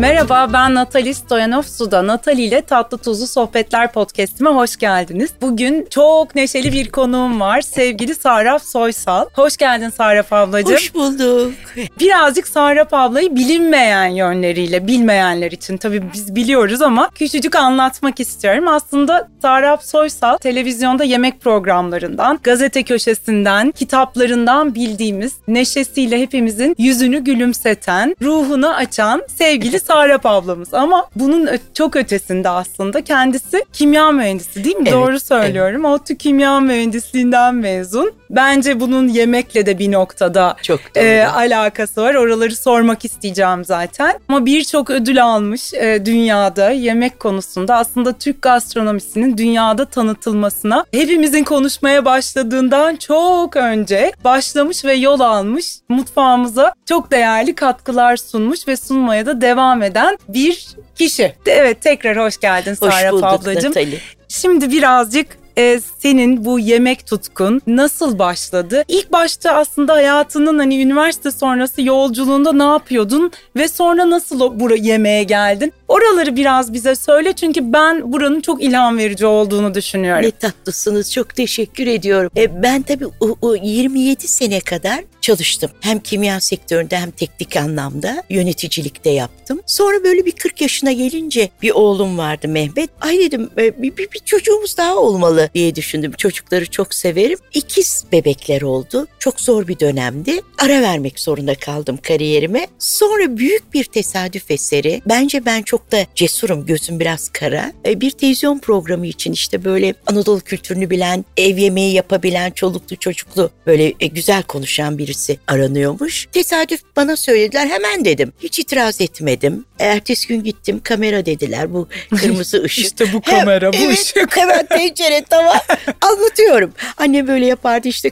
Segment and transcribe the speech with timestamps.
[0.00, 2.06] Merhaba ben Natali Stoyanov Suda.
[2.06, 5.30] Natali ile Tatlı Tuzlu Sohbetler podcastime hoş geldiniz.
[5.40, 7.60] Bugün çok neşeli bir konuğum var.
[7.60, 9.26] Sevgili Saraf Soysal.
[9.34, 10.72] Hoş geldin Saraf ablacığım.
[10.72, 11.52] Hoş bulduk.
[12.00, 18.68] Birazcık Saraf ablayı bilinmeyen yönleriyle, bilmeyenler için tabii biz biliyoruz ama küçücük anlatmak istiyorum.
[18.68, 28.74] Aslında Saraf Soysal televizyonda yemek programlarından, gazete köşesinden, kitaplarından bildiğimiz neşesiyle hepimizin yüzünü gülümseten, ruhunu
[28.74, 30.74] açan sevgili Sarap ablamız.
[30.74, 34.82] Ama bunun çok ötesinde aslında kendisi kimya mühendisi değil mi?
[34.86, 35.84] Evet, Doğru söylüyorum.
[35.84, 36.00] Evet.
[36.00, 38.12] ODTÜ kimya mühendisliğinden mezun.
[38.30, 42.14] Bence bunun yemekle de bir noktada çok e, alakası var.
[42.14, 44.14] Oraları sormak isteyeceğim zaten.
[44.28, 47.76] Ama birçok ödül almış e, dünyada yemek konusunda.
[47.76, 55.76] Aslında Türk gastronomisinin dünyada tanıtılmasına hepimizin konuşmaya başladığından çok önce başlamış ve yol almış.
[55.88, 61.34] Mutfağımıza çok değerli katkılar sunmuş ve sunmaya da devam eden bir kişi.
[61.46, 63.70] Evet tekrar hoş geldin Sarap hoş ablacığım.
[63.70, 64.00] Natali.
[64.28, 65.26] Şimdi birazcık
[65.58, 68.84] e, senin bu yemek tutkun nasıl başladı?
[68.88, 75.22] İlk başta aslında hayatının hani üniversite sonrası yolculuğunda ne yapıyordun ve sonra nasıl buraya yemeğe
[75.22, 75.72] geldin?
[75.88, 80.22] Oraları biraz bize söyle çünkü ben buranın çok ilham verici olduğunu düşünüyorum.
[80.22, 82.30] Ne tatlısınız çok teşekkür ediyorum.
[82.36, 85.70] E, ben tabii o, o 27 sene kadar çalıştım.
[85.80, 89.60] Hem kimya sektöründe hem teknik anlamda yöneticilikte yaptım.
[89.66, 92.90] Sonra böyle bir 40 yaşına gelince bir oğlum vardı Mehmet.
[93.00, 96.12] Ay dedim e, bir, bir, bir çocuğumuz daha olmalı diye düşündüm.
[96.12, 97.38] Çocukları çok severim.
[97.54, 99.06] İkiz bebekler oldu.
[99.18, 100.40] Çok zor bir dönemdi.
[100.58, 102.66] Ara vermek zorunda kaldım kariyerime.
[102.78, 105.02] Sonra büyük bir tesadüf eseri.
[105.06, 106.66] Bence ben çok da cesurum.
[106.66, 107.72] Gözüm biraz kara.
[107.86, 113.50] E, bir televizyon programı için işte böyle Anadolu kültürünü bilen, ev yemeği yapabilen, çoluklu çocuklu
[113.66, 116.26] böyle e, güzel konuşan birisi aranıyormuş.
[116.32, 117.66] Tesadüf bana söylediler.
[117.66, 118.32] Hemen dedim.
[118.42, 119.64] Hiç itiraz etmedim.
[119.78, 120.80] Ertesi gün gittim.
[120.84, 121.74] Kamera dediler.
[121.74, 122.84] Bu kırmızı ışık.
[122.84, 124.36] İşte bu kamera, Hem, bu evet, ışık.
[124.36, 125.60] Hemen tencere, tava
[126.00, 126.72] anlatıyorum.
[126.96, 128.10] Anne böyle yapardı işte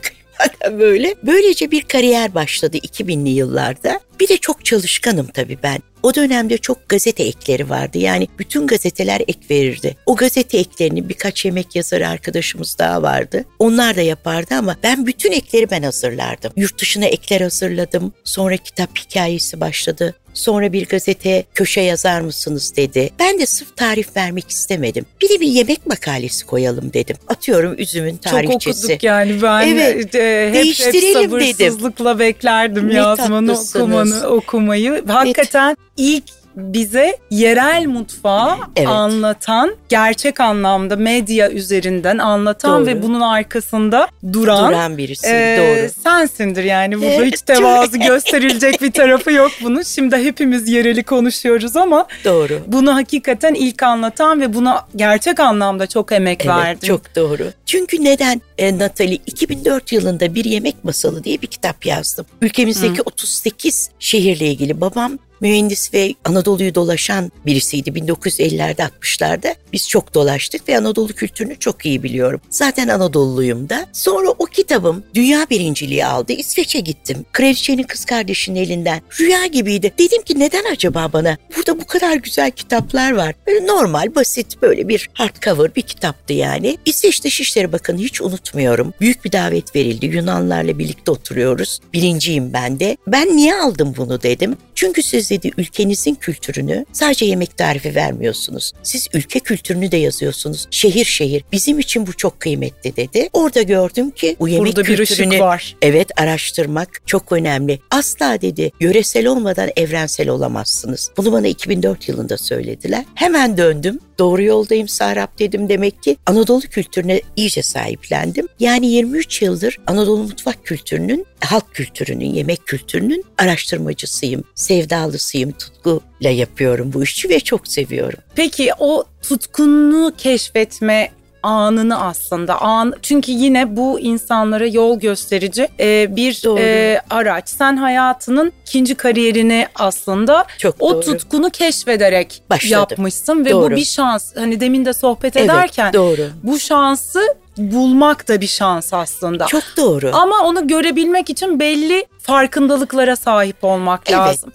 [0.71, 1.15] böyle.
[1.23, 3.99] Böylece bir kariyer başladı 2000'li yıllarda.
[4.19, 5.79] Bir de çok çalışkanım tabii ben.
[6.05, 7.97] O dönemde çok gazete ekleri vardı.
[7.97, 9.97] Yani bütün gazeteler ek verirdi.
[10.05, 13.45] O gazete eklerini birkaç yemek yazarı arkadaşımız daha vardı.
[13.59, 16.51] Onlar da yapardı ama ben bütün ekleri ben hazırlardım.
[16.55, 18.13] Yurt dışına ekler hazırladım.
[18.23, 20.15] Sonra kitap hikayesi başladı.
[20.35, 23.09] Sonra bir gazete köşe yazar mısınız dedi.
[23.19, 25.05] Ben de sırf tarif vermek istemedim.
[25.21, 27.17] Bir de bir yemek makalesi koyalım dedim.
[27.27, 28.81] Atıyorum üzümün tarihçesi.
[28.81, 32.19] Çok okuduk yani ben evet, e, hep, değiştirelim hep sabırsızlıkla dedim.
[32.19, 35.03] beklerdim ne yazmanı okumanı okumayı.
[35.07, 36.23] Hakikaten ilk
[36.55, 38.87] bize yerel mutfağı evet.
[38.87, 42.87] anlatan, gerçek anlamda medya üzerinden anlatan doğru.
[42.87, 45.27] ve bunun arkasında duran, duran birisi.
[45.27, 45.89] E, doğru.
[46.03, 49.81] Sensindir yani burada hiç tevazu gösterilecek bir tarafı yok bunun.
[49.81, 52.59] Şimdi hepimiz yereli konuşuyoruz ama doğru.
[52.67, 56.87] bunu hakikaten ilk anlatan ve buna gerçek anlamda çok emek evet, verdin.
[56.87, 57.51] çok doğru.
[57.65, 62.25] Çünkü neden e, Natali 2004 yılında Bir Yemek Masalı diye bir kitap yazdım.
[62.41, 63.03] Ülkemizdeki Hı.
[63.05, 69.55] 38 şehirle ilgili babam mühendis ve Anadolu'yu dolaşan birisiydi 1950'lerde 60'larda.
[69.73, 72.41] Biz çok dolaştık ve Anadolu kültürünü çok iyi biliyorum.
[72.49, 73.85] Zaten Anadolu'luyum da.
[73.93, 76.33] Sonra o kitabım dünya birinciliği aldı.
[76.33, 77.25] İsveç'e gittim.
[77.31, 79.01] Kraliçenin kız kardeşinin elinden.
[79.19, 79.93] Rüya gibiydi.
[79.99, 81.37] Dedim ki neden acaba bana?
[81.57, 83.35] Burada bu kadar güzel kitaplar var.
[83.47, 86.77] Böyle normal, basit böyle bir hardcover bir kitaptı yani.
[86.85, 88.93] İsveç Dışişleri Bakanı hiç unutmuyorum.
[89.01, 90.05] Büyük bir davet verildi.
[90.05, 91.79] Yunanlarla birlikte oturuyoruz.
[91.93, 92.97] Birinciyim ben de.
[93.07, 94.57] Ben niye aldım bunu dedim.
[94.75, 98.71] Çünkü siz dedi ülkenizin kültürünü sadece yemek tarifi vermiyorsunuz.
[98.83, 100.67] Siz ülke kültürünü de yazıyorsunuz.
[100.71, 101.43] Şehir şehir.
[101.51, 103.29] Bizim için bu çok kıymetli dedi.
[103.33, 105.75] Orada gördüm ki bu yemek Burada kültürünü var.
[105.81, 107.79] evet araştırmak çok önemli.
[107.91, 111.11] Asla dedi yöresel olmadan evrensel olamazsınız.
[111.17, 113.05] Bunu bana 2004 yılında söylediler.
[113.15, 113.99] Hemen döndüm.
[114.19, 118.47] Doğru yoldayım Sarap dedim demek ki Anadolu kültürüne iyice sahiplendim.
[118.59, 127.03] Yani 23 yıldır Anadolu mutfak kültürünün, halk kültürünün, yemek kültürünün araştırmacısıyım, sevdalısıyım, tutkuyla yapıyorum bu
[127.03, 128.19] işi ve çok seviyorum.
[128.35, 131.11] Peki o tutkunluğu keşfetme
[131.43, 137.49] anını aslında an çünkü yine bu insanlara yol gösterici e, bir e, araç.
[137.49, 141.01] Sen hayatının ikinci kariyerini aslında Çok o doğru.
[141.01, 142.87] tutkunu keşfederek Başladım.
[142.89, 143.71] yapmışsın ve doğru.
[143.71, 144.35] bu bir şans.
[144.35, 146.29] Hani demin de sohbet evet, ederken doğru.
[146.43, 147.19] bu şansı
[147.57, 149.45] bulmak da bir şans aslında.
[149.45, 150.11] Çok doğru.
[150.13, 154.17] Ama onu görebilmek için belli farkındalıklara sahip olmak evet.
[154.17, 154.51] lazım.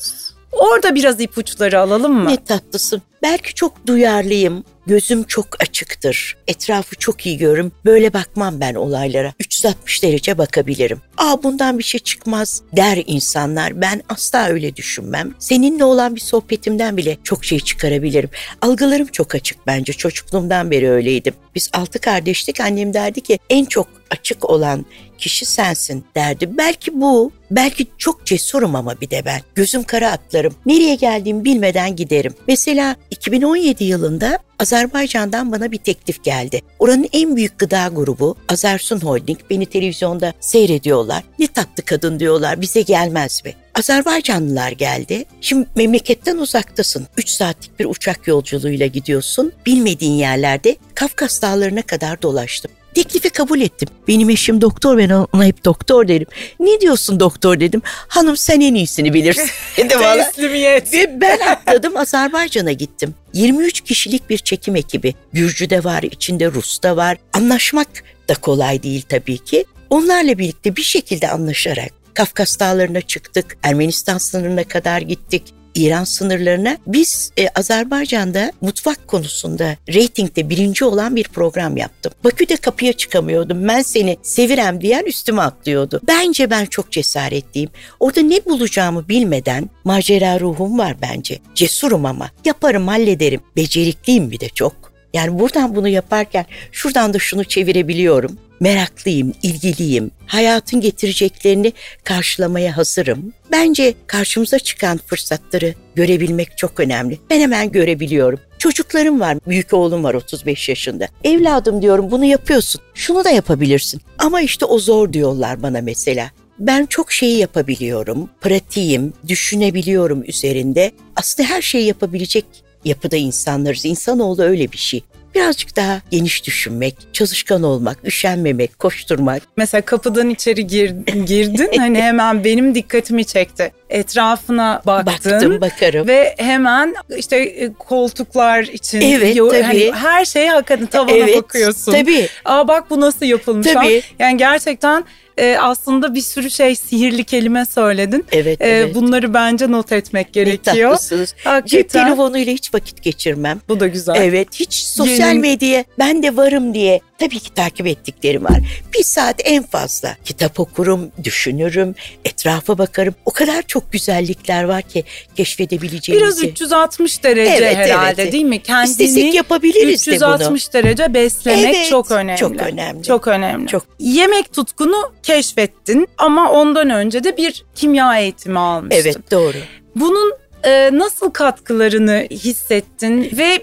[0.53, 2.29] Orada biraz ipuçları alalım mı?
[2.29, 3.03] Ne tatlısın.
[3.23, 6.37] Belki çok duyarlıyım, gözüm çok açıktır.
[6.49, 7.73] Etrafı çok iyi görürüm.
[7.85, 9.33] Böyle bakmam ben olaylara.
[9.41, 11.01] 360 derece bakabilirim.
[11.17, 13.81] Aa bundan bir şey çıkmaz der insanlar.
[13.81, 15.35] Ben asla öyle düşünmem.
[15.39, 18.31] Seninle olan bir sohbetimden bile çok şey çıkarabilirim.
[18.63, 19.93] Algılarım çok açık bence.
[19.93, 21.35] Çocukluğumdan beri öyleydim.
[21.55, 22.61] Biz altı kardeştik.
[22.61, 24.87] Annem derdi ki en çok açık olan
[25.19, 26.59] kişi sensin derdi.
[26.59, 29.41] Belki bu, belki çok cesurum ama bir de ben.
[29.55, 30.55] Gözüm kara atlarım.
[30.67, 32.35] Nereye geldiğimi bilmeden giderim.
[32.49, 36.61] Mesela 2017 yılında Azerbaycan'dan bana bir teklif geldi.
[36.79, 41.23] Oranın en büyük gıda grubu Azersun Holding beni televizyonda seyrediyorlar.
[41.39, 43.55] Ne tatlı kadın diyorlar bize gelmez mi?
[43.75, 45.25] Azerbaycanlılar geldi.
[45.41, 47.07] Şimdi memleketten uzaktasın.
[47.17, 49.53] 3 saatlik bir uçak yolculuğuyla gidiyorsun.
[49.67, 52.71] Bilmediğin yerlerde Kafkas dağlarına kadar dolaştım.
[52.95, 53.89] Teklifi kabul ettim.
[54.09, 56.27] Benim eşim doktor ben ona hep doktor derim.
[56.61, 57.83] Ne diyorsun doktor dedim.
[58.09, 59.51] Hanım sen en iyisini bilirsin.
[59.77, 60.31] Dedi valla.
[60.31, 60.95] Teslimiyet.
[60.95, 63.15] Ve ben atladım Azerbaycan'a gittim.
[63.33, 65.15] 23 kişilik bir çekim ekibi.
[65.33, 67.19] Gürcü de var, içinde Rus da var.
[67.33, 67.89] Anlaşmak
[68.29, 69.65] da kolay değil tabii ki.
[69.91, 73.59] Onlarla birlikte bir şekilde anlaşarak Kafkas Dağları'na çıktık.
[73.63, 75.43] Ermenistan sınırına kadar gittik.
[75.81, 82.13] İran sınırlarına biz e, Azerbaycan'da mutfak konusunda reytingde birinci olan bir program yaptım.
[82.25, 83.69] Bakü'de kapıya çıkamıyordum.
[83.69, 86.01] Ben seni sevirem diyen üstüme atlıyordu.
[86.09, 87.71] Bence ben çok cesaretliyim.
[88.01, 91.39] Orada ne bulacağımı bilmeden macera ruhum var bence.
[91.55, 92.31] Cesurum ama.
[92.45, 93.41] Yaparım, hallederim.
[93.57, 94.90] Becerikliyim bir de çok.
[95.15, 98.39] Yani buradan bunu yaparken şuradan da şunu çevirebiliyorum.
[98.61, 100.11] Meraklıyım, ilgiliyim.
[100.27, 101.73] Hayatın getireceklerini
[102.05, 103.33] karşılamaya hazırım.
[103.53, 107.19] Bence karşımıza çıkan fırsatları görebilmek çok önemli.
[107.31, 108.41] Ben hemen görebiliyorum.
[108.59, 111.09] Çocuklarım var, büyük oğlum var 35 yaşında.
[111.25, 114.01] Evladım diyorum bunu yapıyorsun, şunu da yapabilirsin.
[114.19, 116.31] Ama işte o zor diyorlar bana mesela.
[116.59, 120.93] Ben çok şeyi yapabiliyorum, pratiğim, düşünebiliyorum üzerinde.
[121.17, 122.45] Aslında her şeyi yapabilecek
[122.85, 123.85] yapıda insanlarız.
[123.85, 125.03] İnsanoğlu öyle bir şey.
[125.35, 129.43] Birazcık daha geniş düşünmek, çalışkan olmak, üşenmemek, koşturmak.
[129.57, 130.91] Mesela kapıdan içeri gir,
[131.27, 133.73] girdin hani hemen benim dikkatimi çekti.
[133.91, 135.33] Etrafına baktın.
[135.33, 136.09] Baktım, bakarım.
[136.09, 139.63] Ve hemen işte e, koltuklar için Evet, yo- tabii.
[139.63, 141.93] hani her şeye hakikaten tavana evet, bakıyorsun.
[141.93, 142.29] Tabii.
[142.45, 143.67] Aa bak bu nasıl yapılmış.
[143.73, 144.03] Tabii.
[144.19, 145.05] Yani gerçekten
[145.41, 148.25] e, aslında bir sürü şey sihirli kelime söyledin.
[148.33, 148.95] Evet, E, evet.
[148.95, 150.91] Bunları bence not etmek Ne gerekiyor.
[150.91, 151.35] tatlısınız.
[151.37, 152.05] Cep Hakikaten.
[152.07, 153.61] telefonuyla hiç vakit geçirmem.
[153.69, 154.15] Bu da güzel.
[154.17, 158.61] Evet hiç sosyal Yeni- medyaya ben de varım diye tabii ki takip ettiklerim var.
[158.99, 161.95] Bir saat en fazla kitap okurum, düşünürüm,
[162.25, 163.15] etrafa bakarım.
[163.27, 165.05] O kadar çok güzellikler var ki
[165.37, 166.43] keşfedebileceğimizi.
[166.43, 168.33] Biraz 360 derece Evet, herhalde evet.
[168.33, 168.63] değil mi?
[168.63, 170.15] Kendini İstesek yapabiliriz de bunu.
[170.17, 172.39] 360 derece beslemek Evet, çok önemli.
[172.41, 173.03] çok önemli.
[173.03, 173.67] Çok önemli.
[173.69, 173.87] Çok.
[173.99, 179.03] Yemek tutkunu keşfettin ama ondan önce de bir kimya eğitimi almıştın.
[179.03, 179.57] Evet doğru.
[179.97, 180.33] Bunun
[180.65, 183.63] e, nasıl katkılarını hissettin ve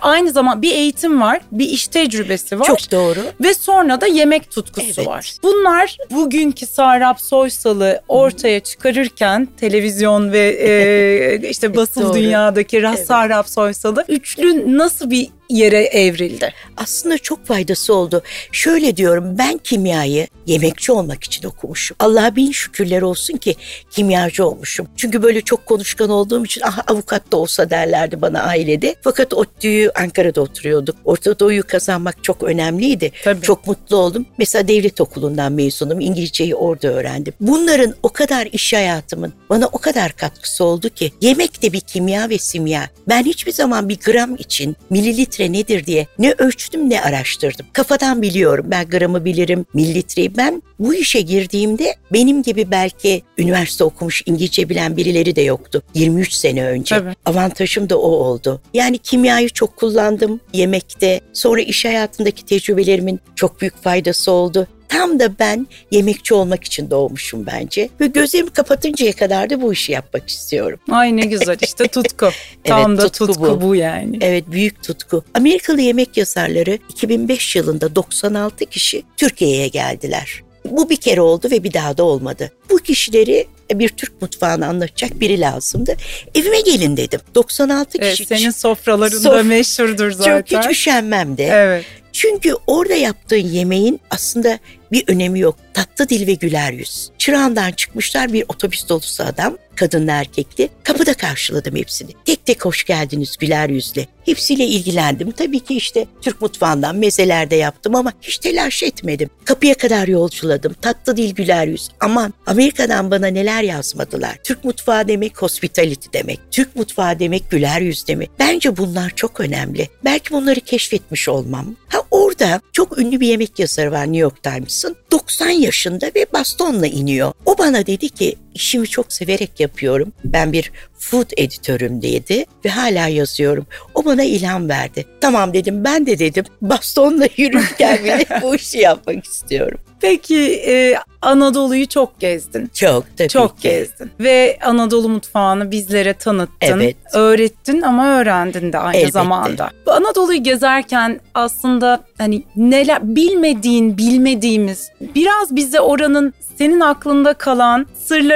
[0.00, 2.66] aynı zaman bir eğitim var, bir iş tecrübesi var.
[2.66, 3.20] Çok doğru.
[3.40, 5.06] Ve sonra da yemek tutkusu Evet.
[5.06, 5.36] var.
[5.42, 12.14] Bunlar bugünkü Sarap Soysal'ı ortaya çıkarırken televizyon ve e, işte basıl Doğru.
[12.14, 13.06] dünyadaki Evet.
[13.06, 16.52] Sarap Soysal'ı üçlü nasıl bir yere evrildi?
[16.76, 18.22] Aslında çok faydası oldu.
[18.52, 21.96] Şöyle diyorum ben kimyayı yemekçi olmak için okumuşum.
[22.00, 23.54] Allah'a bin şükürler olsun ki
[23.90, 24.88] kimyacı olmuşum.
[24.96, 28.94] Çünkü böyle çok konuşkan olduğum için ah avukat da olsa derlerdi bana ailede.
[29.02, 30.96] Fakat ODTÜ'yü Ankara'da oturuyorduk.
[31.04, 33.12] Orta Doğu'yu kazanmak çok önemliydi.
[33.24, 33.42] Tabii.
[33.42, 34.26] Çok mutlu oldum.
[34.38, 36.00] Mesela devlet okulundan mezunum.
[36.00, 37.34] İngilizceyi orada öğrendim.
[37.40, 42.30] Bunların o kadar iş hayatımın bana o kadar katkısı oldu ki yemek de bir kimya
[42.30, 42.90] ve simya.
[43.08, 47.66] Ben hiçbir zaman bir gram için mililitre nedir diye ne ölçtüm ne araştırdım.
[47.72, 48.66] Kafadan biliyorum.
[48.68, 50.36] Ben gramı bilirim, mililitreyi.
[50.36, 55.82] Ben bu işe girdiğimde benim gibi belki üniversite okumuş İngilizce bilen birileri de yoktu.
[55.94, 56.94] 23 sene önce.
[56.94, 57.14] Tabii.
[57.26, 58.60] Avantajım da o oldu.
[58.74, 61.20] Yani kimyayı çok kullandım yemekte.
[61.32, 64.66] Sonra iş hayatındaki tecrübelerimin çok büyük faydası oldu.
[64.92, 67.88] Tam da ben yemekçi olmak için doğmuşum bence.
[68.00, 70.80] Ve gözlerimi kapatıncaya kadar da bu işi yapmak istiyorum.
[70.90, 72.30] Ay ne güzel işte tutku.
[72.64, 73.60] Tam Evet, da tutku tutku, bu.
[73.60, 73.74] bu.
[73.74, 74.18] yani.
[74.20, 75.24] Evet büyük tutku.
[75.34, 80.42] Amerikalı yemek yazarları 2005 yılında 96 kişi Türkiye'ye geldiler.
[80.64, 82.50] Bu bir kere oldu ve bir daha da olmadı.
[82.70, 85.96] Bu kişileri bir Türk mutfağını anlatacak biri lazımdı.
[86.34, 87.20] Evime gelin dedim.
[87.34, 88.24] 96 Evet, kişi.
[88.26, 90.42] senin sofralarında Sof- meşhurdur zaten.
[90.42, 91.44] Çok hiç üşenmem de.
[91.52, 91.84] Evet.
[92.12, 94.58] Çünkü orada yaptığın yemeğin aslında
[94.92, 95.56] Bir önemi yok.
[95.74, 97.10] Tatlı dil ve güler yüz.
[97.18, 100.68] Çırağından çıkmışlar bir otobüs dolusu adam kadınlı erkekli.
[100.82, 102.10] Kapıda karşıladım hepsini.
[102.24, 104.06] Tek tek hoş geldiniz güler yüzle.
[104.24, 105.30] Hepsiyle ilgilendim.
[105.30, 109.30] Tabii ki işte Türk mutfağından mezeler de yaptım ama hiç telaş etmedim.
[109.44, 110.74] Kapıya kadar yolculadım.
[110.82, 111.88] Tatlı dil güler yüz.
[112.00, 114.38] Aman Amerika'dan bana neler yazmadılar.
[114.44, 116.40] Türk mutfağı demek hospitality demek.
[116.50, 118.30] Türk mutfağı demek güler yüz demek.
[118.38, 119.88] Bence bunlar çok önemli.
[120.04, 121.76] Belki bunları keşfetmiş olmam.
[121.88, 124.96] Ha orada çok ünlü bir yemek yazarı var New York Times'ın.
[125.12, 127.32] 90 yaşında ve bastonla iniyor.
[127.46, 130.12] O bana dedi ki işimi çok severek yapıyorum.
[130.24, 133.66] Ben bir food editörüm dedi ve hala yazıyorum.
[133.94, 135.06] O bana ilham verdi.
[135.20, 139.78] Tamam dedim ben de dedim bastonla yürürken bile bu işi yapmak istiyorum.
[140.00, 142.70] Peki e, Anadolu'yu çok gezdin.
[142.74, 143.62] Çok tabii Çok ki.
[143.68, 144.10] gezdin.
[144.20, 146.52] Ve Anadolu mutfağını bizlere tanıttın.
[146.80, 146.96] Evet.
[147.12, 149.12] Öğrettin ama öğrendin de aynı Elbette.
[149.12, 149.70] zamanda.
[149.86, 157.86] Anadolu'yu gezerken aslında hani neler bilmediğin, bilmediğimiz biraz bize oranın senin aklında kalan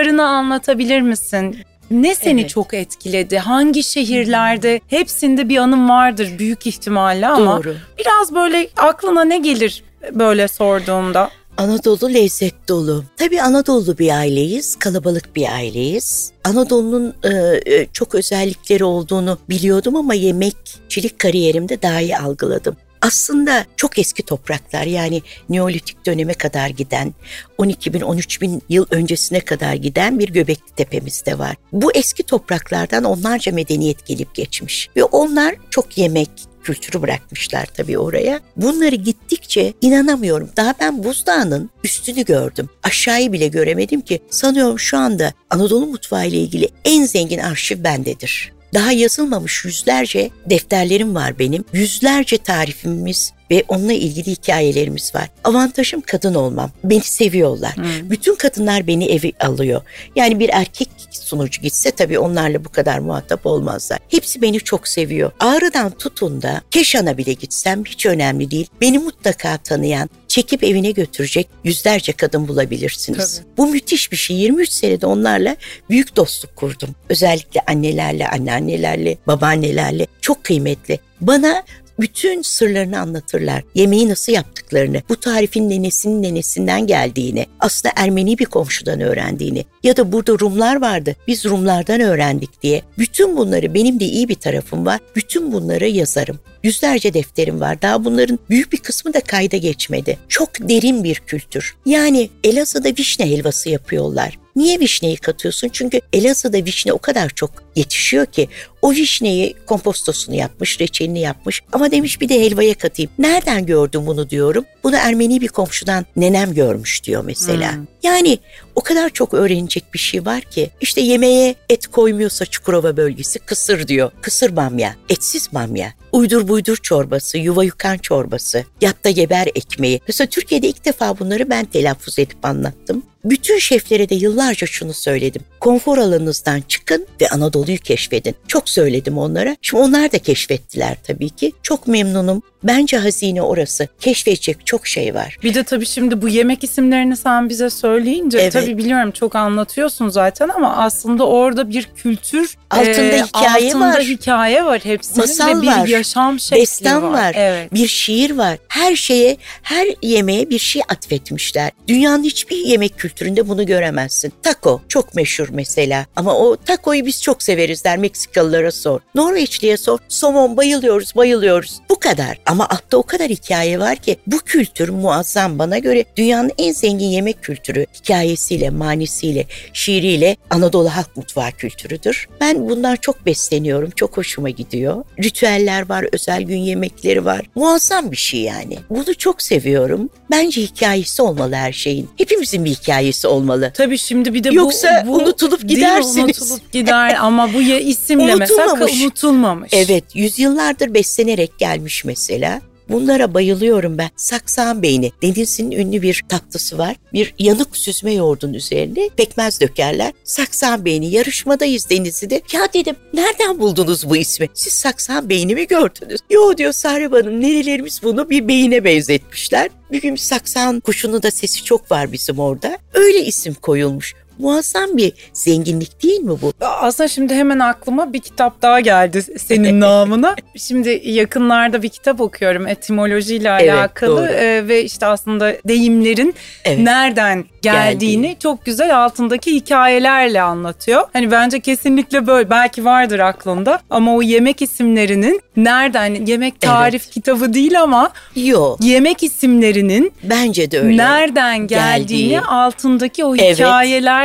[0.06, 1.56] sırlarını anlatabilir misin?
[1.90, 2.50] Ne seni Evet.
[2.50, 3.38] çok etkiledi?
[3.38, 4.80] Hangi şehirlerde?
[4.86, 7.74] Hepsinde bir anım vardır büyük ihtimalle ama Doğru.
[7.98, 11.30] biraz böyle aklına ne gelir böyle sorduğumda?
[11.56, 13.04] Anadolu lezzet dolu.
[13.16, 16.32] Tabii Anadolu bir aileyiz, kalabalık bir aileyiz.
[16.44, 22.76] Anadolu'nun e, e, çok özellikleri olduğunu biliyordum ama yemekçilik kariyerimde daha iyi algıladım.
[23.06, 27.14] Aslında çok eski topraklar yani Neolitik döneme kadar giden
[27.58, 31.56] 12 bin 13 bin yıl öncesine kadar giden bir Göbekli Tepe'miz de var.
[31.72, 36.30] Bu eski topraklardan onlarca medeniyet gelip geçmiş ve onlar çok yemek,
[36.62, 38.40] kültürü bırakmışlar tabii oraya.
[38.56, 40.50] Bunları gittikçe inanamıyorum.
[40.56, 42.68] Daha ben buzdağının üstünü gördüm.
[42.82, 48.55] Aşağıyı bile göremedim ki sanıyorum şu anda Anadolu mutfağı ile ilgili en zengin arşiv bendedir.
[48.74, 51.64] Daha yazılmamış yüzlerce defterlerim var benim.
[51.72, 55.28] Yüzlerce tarifimiz ve onunla ilgili hikayelerimiz var.
[55.44, 56.70] Avantajım kadın olmam.
[56.84, 57.74] Beni seviyorlar.
[58.02, 59.82] Bütün kadınlar beni evi alıyor.
[60.16, 63.98] Yani bir erkek sunucu gitse tabii onlarla bu kadar muhatap olmazlar.
[64.08, 65.32] Hepsi beni çok seviyor.
[65.40, 68.66] Ağrı'dan tutun da Keşan'a bile gitsem hiç önemli değil.
[68.80, 73.36] Beni mutlaka tanıyan, çekip evine götürecek yüzlerce kadın bulabilirsiniz.
[73.36, 73.56] Tabii.
[73.56, 74.36] Bu müthiş bir şey.
[74.36, 75.56] 23 senede onlarla
[75.90, 76.94] büyük dostluk kurdum.
[77.08, 80.98] Özellikle annelerle, anneannelerle, babaannelerle çok kıymetli.
[81.20, 81.62] Bana
[82.00, 83.62] bütün sırlarını anlatırlar.
[83.74, 90.12] Yemeği nasıl yaptıklarını, bu tarifin nenesinin nenesinden geldiğini, aslında Ermeni bir komşudan öğrendiğini ya da
[90.12, 92.82] burada Rumlar vardı, biz Rumlardan öğrendik diye.
[92.98, 95.00] Bütün bunları benim de iyi bir tarafım var.
[95.16, 96.38] Bütün bunları yazarım.
[96.62, 97.82] Yüzlerce defterim var.
[97.82, 100.18] Daha bunların büyük bir kısmı da kayda geçmedi.
[100.28, 101.76] Çok derin bir kültür.
[101.86, 104.38] Yani Elazığ'da vişne helvası yapıyorlar.
[104.56, 105.68] Niye vişneyi katıyorsun?
[105.72, 108.48] Çünkü Elazığ'da vişne o kadar çok yetişiyor ki
[108.82, 113.10] o vişneyi kompostosunu yapmış, reçelini yapmış ama demiş bir de helvaya katayım.
[113.18, 114.64] Nereden gördüm bunu diyorum.
[114.84, 117.74] Bunu Ermeni bir komşudan nenem görmüş diyor mesela.
[117.74, 117.86] Hmm.
[118.02, 118.38] Yani
[118.74, 120.70] o kadar çok öğrenecek bir şey var ki.
[120.80, 124.10] İşte yemeğe et koymuyorsa Çukurova bölgesi kısır diyor.
[124.22, 125.92] Kısır bamya, etsiz bamya.
[126.12, 130.00] Uydur buydur çorbası, yuva yukan çorbası, yatta geber ekmeği.
[130.08, 133.02] Mesela Türkiye'de ilk defa bunları ben telaffuz edip anlattım.
[133.24, 135.42] Bütün şeflere de yıllarca şunu söyledim.
[135.60, 137.28] Konfor alanınızdan çıkın ve
[137.66, 138.34] Anadolu'yu keşfedin.
[138.48, 139.56] Çok söyledim onlara.
[139.62, 141.52] Şimdi onlar da keşfettiler tabii ki.
[141.62, 142.42] Çok memnunum.
[142.64, 143.88] Bence hazine orası.
[144.00, 145.36] Keşfedecek çok şey var.
[145.42, 148.52] Bir de tabii şimdi bu yemek isimlerini sen bize söyleyince Evet.
[148.52, 154.02] tabii biliyorum çok anlatıyorsun zaten ama aslında orada bir kültür Altında hikaye altında var.
[154.02, 155.86] hikaye var hepsinin Masal ve bir var.
[155.86, 157.34] yaşam şekli Destan var.
[157.38, 157.74] Evet.
[157.74, 158.58] Bir şiir var.
[158.68, 161.70] Her şeye, her yemeğe bir şey atfetmişler.
[161.88, 164.32] Dünyanın hiçbir yemek kültüründe bunu göremezsin.
[164.42, 166.06] Taco çok meşhur mesela.
[166.16, 169.00] Ama o tacoyu biz çok severiz der Meksikalılara sor.
[169.14, 169.98] Norveçliye sor.
[170.08, 171.80] Somon bayılıyoruz, bayılıyoruz.
[171.90, 172.38] Bu kadar.
[172.46, 177.06] Ama altta o kadar hikaye var ki bu kültür muazzam bana göre dünyanın en zengin
[177.06, 177.86] yemek kültürü.
[177.94, 182.28] Hikayesiyle, manisiyle, şiiriyle Anadolu halk mutfağı kültürüdür.
[182.40, 183.90] Ben bundan çok besleniyorum.
[183.90, 185.04] Çok hoşuma gidiyor.
[185.22, 187.40] Ritüeller var, özel gün yemekleri var.
[187.54, 188.78] Muazzam bir şey yani.
[188.90, 190.10] Bunu çok seviyorum.
[190.30, 192.10] Bence hikayesi olmalı her şeyin.
[192.16, 193.72] Hepimizin bir hikayesi olmalı.
[193.74, 196.42] Tabii şimdi bir de Yoksa bu, bu unutulup gidersiniz.
[196.42, 199.02] Unutulup gider ama bu ya isimle mesela Unutulmamış.
[199.02, 199.70] unutulmamış.
[199.72, 202.60] Evet, yüzyıllardır beslenerek gelmiş mesela.
[202.88, 204.10] Bunlara bayılıyorum ben.
[204.16, 205.12] Saksan beyni.
[205.22, 206.96] Denizli'nin ünlü bir tatlısı var.
[207.12, 210.12] Bir yanık süzme yoğurdun üzerine pekmez dökerler.
[210.24, 211.10] Saksan beyni.
[211.10, 212.42] Yarışmadayız Denizli'de.
[212.52, 214.48] Ya dedim nereden buldunuz bu ismi?
[214.54, 216.20] Siz saksan beyni mi gördünüz?
[216.30, 219.68] Yo diyor Sahrep Hanım nerelerimiz bunu bir beyine benzetmişler.
[219.92, 222.78] Bir gün saksan kuşunun da sesi çok var bizim orada.
[222.94, 224.14] Öyle isim koyulmuş.
[224.38, 226.52] Muazzam bir zenginlik değil mi bu?
[226.60, 230.34] Aslında şimdi hemen aklıma bir kitap daha geldi senin namına.
[230.56, 234.26] Şimdi yakınlarda bir kitap okuyorum etimolojiyle Evet, alakalı doğru.
[234.32, 236.78] Ee, ve işte aslında deyimlerin Evet.
[236.78, 237.90] nereden geldiğini
[238.22, 238.36] Geldiğini.
[238.42, 241.02] çok güzel altındaki hikayelerle anlatıyor.
[241.12, 247.52] Hani bence kesinlikle böyle belki vardır aklında ama o yemek isimlerinin nereden yemek tarif kitabı
[247.54, 248.78] değil ama Yok.
[248.82, 250.96] yemek isimlerinin Bence de öyle.
[250.96, 252.40] nereden geldiğini Geldiği.
[252.40, 253.56] altındaki o Evet.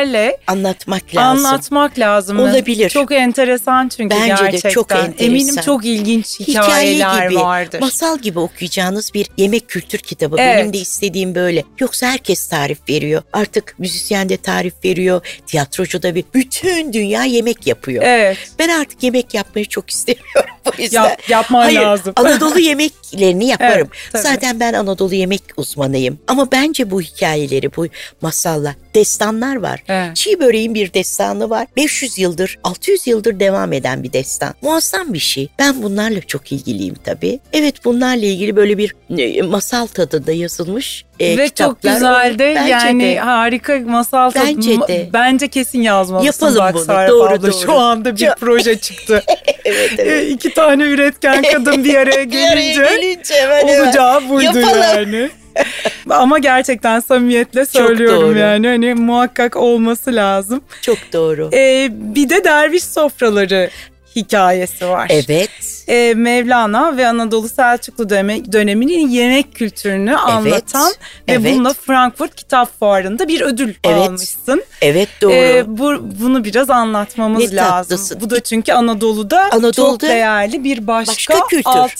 [0.01, 1.45] Hikayelerle Anlatmak lazım.
[1.45, 2.39] anlatmak lazım.
[2.39, 2.89] Olabilir.
[2.89, 4.69] Çok enteresan çünkü Bence de gerçekten.
[4.69, 5.25] çok enteresan.
[5.25, 7.79] Eminim çok ilginç Hikaye hikayeler gibi, vardır.
[7.79, 10.35] masal gibi okuyacağınız bir yemek kültür kitabı.
[10.39, 10.57] Evet.
[10.57, 11.63] Benim de istediğim böyle.
[11.79, 13.21] Yoksa herkes tarif veriyor.
[13.33, 15.39] Artık müzisyen de tarif veriyor.
[15.47, 16.25] Tiyatrocu da bir.
[16.33, 18.03] Bütün dünya yemek yapıyor.
[18.05, 18.37] Evet.
[18.59, 20.49] Ben artık yemek yapmayı çok istemiyorum.
[20.65, 21.03] Bu yüzden.
[21.03, 22.13] Yap, yapman Hayır, lazım.
[22.15, 23.87] Anadolu yemeklerini yaparım.
[23.91, 24.21] Evet, tabii.
[24.21, 26.19] Zaten ben Anadolu yemek uzmanıyım.
[26.27, 27.87] Ama bence bu hikayeleri, bu
[28.21, 29.83] masallar, destanlar var.
[29.91, 30.15] Evet.
[30.15, 31.67] Çiğ böreğin bir destanı var.
[31.77, 34.53] 500 yıldır, 600 yıldır devam eden bir destan.
[34.61, 35.47] Muazzam bir şey.
[35.59, 37.39] Ben bunlarla çok ilgiliyim tabii.
[37.53, 42.39] Evet bunlarla ilgili böyle bir e, masal tadında yazılmış e, Ve çok kitaplar güzel olur.
[42.39, 43.19] de Bence yani de.
[43.19, 45.09] harika masal tadı- Bence de.
[45.13, 46.85] Bence kesin yazmalısın Yapalım bak bunu.
[46.85, 47.41] Serap Doğru, abla.
[47.41, 47.53] doğru.
[47.65, 49.23] Şu anda bir proje çıktı.
[49.65, 50.23] evet, evet.
[50.23, 53.79] E, İki tane üretken kadın bir araya Bir araya gelince gelince hemen.
[53.85, 54.81] olacağı buydu Yapalım.
[54.81, 55.29] yani.
[56.09, 60.61] Ama gerçekten samimiyetle söylüyorum yani hani muhakkak olması lazım.
[60.81, 61.49] Çok doğru.
[61.53, 63.69] Ee, bir de derviş sofraları
[64.15, 65.07] hikayesi var.
[65.09, 65.49] evet.
[65.87, 70.91] Ee, Mevlana ve Anadolu Selçuklu dönemi, döneminin yemek kültürünü anlatan
[71.27, 71.53] ve evet.
[71.53, 73.97] bununla Frankfurt Kitap Fuarı'nda bir ödül Evet.
[73.97, 74.63] almışsın.
[74.81, 75.33] Evet doğru.
[75.33, 77.69] Ee, bu, bunu biraz anlatmamız Ne lazım.
[77.97, 78.17] tatlısın.
[78.21, 81.69] Bu da çünkü Anadolu'da, çok Anadolu'da değerli bir başka, başka kültür.
[81.69, 81.91] alt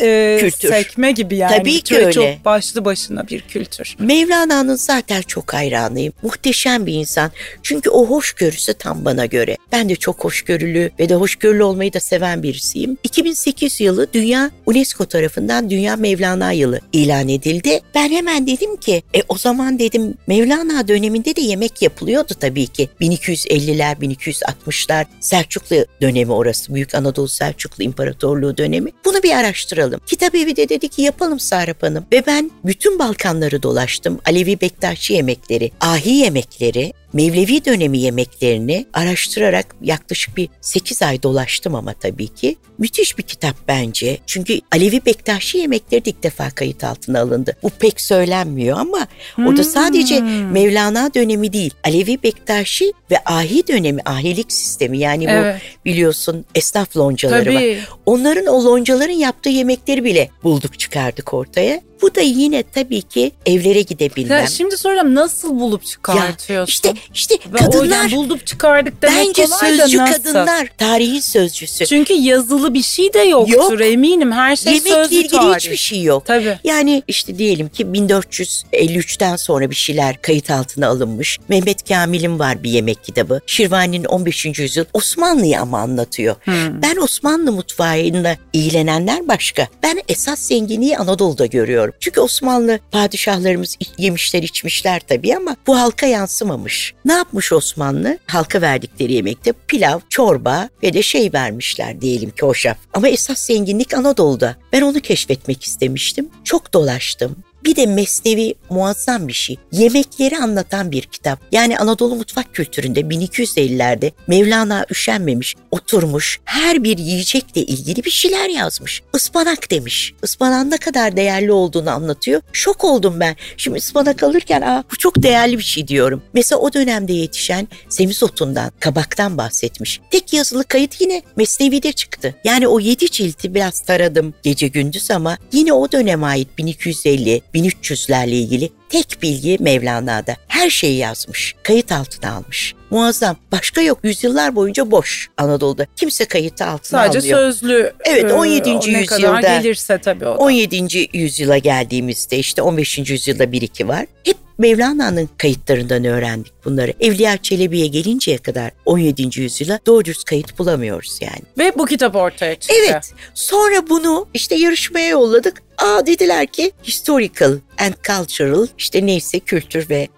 [0.00, 0.68] e, Kültür.
[0.68, 1.56] sekme gibi yani.
[1.56, 2.12] Tabii ki öyle.
[2.12, 3.96] Çok başlı başına bir kültür.
[3.98, 6.12] Mevlana'nın zaten çok hayranıyım.
[6.22, 7.30] Muhteşem bir insan.
[7.62, 9.56] Çünkü o hoşgörüsü tam bana göre.
[9.72, 12.98] Ben de çok hoşgörülü ve de hoşgörülü olmayı da seven birisiyim.
[13.02, 17.80] 2008 yılı Dünya UNESCO tarafından Dünya Mevlana yılı ilan edildi.
[17.94, 22.88] Ben hemen dedim ki e o zaman dedim Mevlana döneminde de yemek yapılıyordu tabii ki.
[23.00, 26.74] 1250'ler, 1260'lar Selçuklu dönemi orası.
[26.74, 28.90] Büyük Anadolu Selçuklu İmparatorluğu dönemi.
[29.04, 29.81] Bunu bir araştıralım.
[30.06, 32.06] Kitap evi de dedi ki yapalım Sarap Hanım.
[32.12, 34.18] Ve ben bütün Balkanları dolaştım.
[34.26, 41.92] Alevi Bektaşi yemekleri, ahi yemekleri, Mevlevi dönemi yemeklerini araştırarak yaklaşık bir 8 ay dolaştım ama
[41.92, 42.56] tabii ki.
[42.78, 44.18] Müthiş bir kitap bence.
[44.26, 47.56] Çünkü Alevi Bektaşi yemekleri de ilk defa kayıt altına alındı.
[47.62, 49.06] Bu pek söylenmiyor ama
[49.38, 50.20] orada sadece
[50.52, 55.60] Mevlana dönemi değil, Alevi Bektaşi ve ahi dönemi, ahilik sistemi yani bu Evet.
[55.84, 57.60] biliyorsun esnaf loncaları var.
[57.60, 57.78] Tabii.
[58.06, 61.80] Onların o loncaların yaptığı yemekleri bile bulduk çıkardık ortaya.
[62.02, 64.38] Bu da yine tabii ki evlere gidebilmem.
[64.40, 66.72] Ya şimdi soracağım nasıl bulup çıkartıyorsun?
[66.72, 70.22] işte işte Ve o kadınlar bulup çıkardık demek bence kolay da sözcü nasıl?
[70.22, 71.86] kadınlar tarihin sözcüsü.
[71.86, 73.92] Çünkü yazılı bir şey de yoktur Yok.
[73.92, 74.32] eminim.
[74.32, 75.56] Her şey Yemekle sözlü ilgili tarih.
[75.56, 76.26] hiçbir şey yok.
[76.26, 76.58] Tabii.
[76.64, 81.38] Yani işte diyelim ki 1453'ten sonra bir şeyler kayıt altına alınmış.
[81.48, 83.40] Mehmet Kamil'in var bir yemek kitabı.
[83.46, 84.46] Şirvani'nin 15.
[84.58, 86.36] yüzyıl Osmanlı'yı ama anlatıyor.
[86.44, 86.82] Hmm.
[86.82, 89.68] Ben Osmanlı mutfağıyla ilgilenenler başka.
[89.82, 91.91] Ben esas zenginliği Anadolu'da görüyorum.
[92.00, 96.94] Çünkü Osmanlı padişahlarımız yemişler içmişler tabii ama bu halka yansımamış.
[97.04, 98.18] Ne yapmış Osmanlı?
[98.26, 102.76] Halka verdikleri yemekte pilav, çorba ve de şey vermişler diyelim ki hoşaf.
[102.94, 104.56] Ama esas zenginlik Anadolu'da.
[104.72, 106.28] Ben onu keşfetmek istemiştim.
[106.44, 107.36] Çok dolaştım.
[107.64, 109.56] Bir de Mesnevi muazzam bir şey.
[109.72, 111.40] Yemekleri anlatan bir kitap.
[111.52, 119.02] Yani Anadolu mutfak kültüründe 1250'lerde Mevlana üşenmemiş, oturmuş, her bir yiyecekle ilgili bir şeyler yazmış.
[119.14, 120.14] Ispanak demiş.
[120.22, 122.42] Ispanağın ne kadar değerli olduğunu anlatıyor.
[122.52, 123.36] Şok oldum ben.
[123.56, 126.22] Şimdi ıspanak alırken Aa, bu çok değerli bir şey diyorum.
[126.34, 130.00] Mesela o dönemde yetişen semizotundan, kabaktan bahsetmiş.
[130.10, 132.34] Tek yazılı kayıt yine Mesnevi'de çıktı.
[132.44, 138.30] Yani o yedi cilti biraz taradım gece gündüz ama yine o döneme ait 1250 1300'lerle
[138.30, 140.36] ilgili tek bilgi Mevlana'da.
[140.48, 141.54] Her şeyi yazmış.
[141.62, 142.74] Kayıt altına almış.
[142.92, 143.36] Muazzam.
[143.52, 143.98] Başka yok.
[144.02, 145.86] Yüzyıllar boyunca boş Anadolu'da.
[145.96, 147.38] Kimse kayıtı altına Sadece almıyor.
[147.52, 147.92] sözlü.
[148.04, 148.70] Evet, e, 17.
[148.70, 150.38] o Ne kadar yüzyılda- gelirse tabii o da.
[150.38, 151.08] 17.
[151.12, 153.12] yüzyıla geldiğimizde işte 15.
[153.12, 154.06] yüzyılda bir iki var.
[154.24, 156.92] Hep Mevlana'nın kayıtlarından öğrendik bunları.
[157.00, 159.40] Evliya Çelebi'ye gelinceye kadar 17.
[159.40, 161.42] yüzyıla doğru dürüst kayıt bulamıyoruz yani.
[161.58, 162.76] Ve bu kitap ortaya çıktı.
[162.88, 163.12] Evet.
[163.34, 165.62] Sonra bunu işte yarışmaya yolladık.
[165.78, 170.08] Aa dediler ki historical and cultural işte neyse kültür ve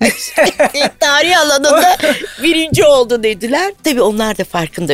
[1.00, 1.96] tarih alanında
[2.42, 3.72] birinci oldu dediler.
[3.84, 4.92] Tabii onlar da farkında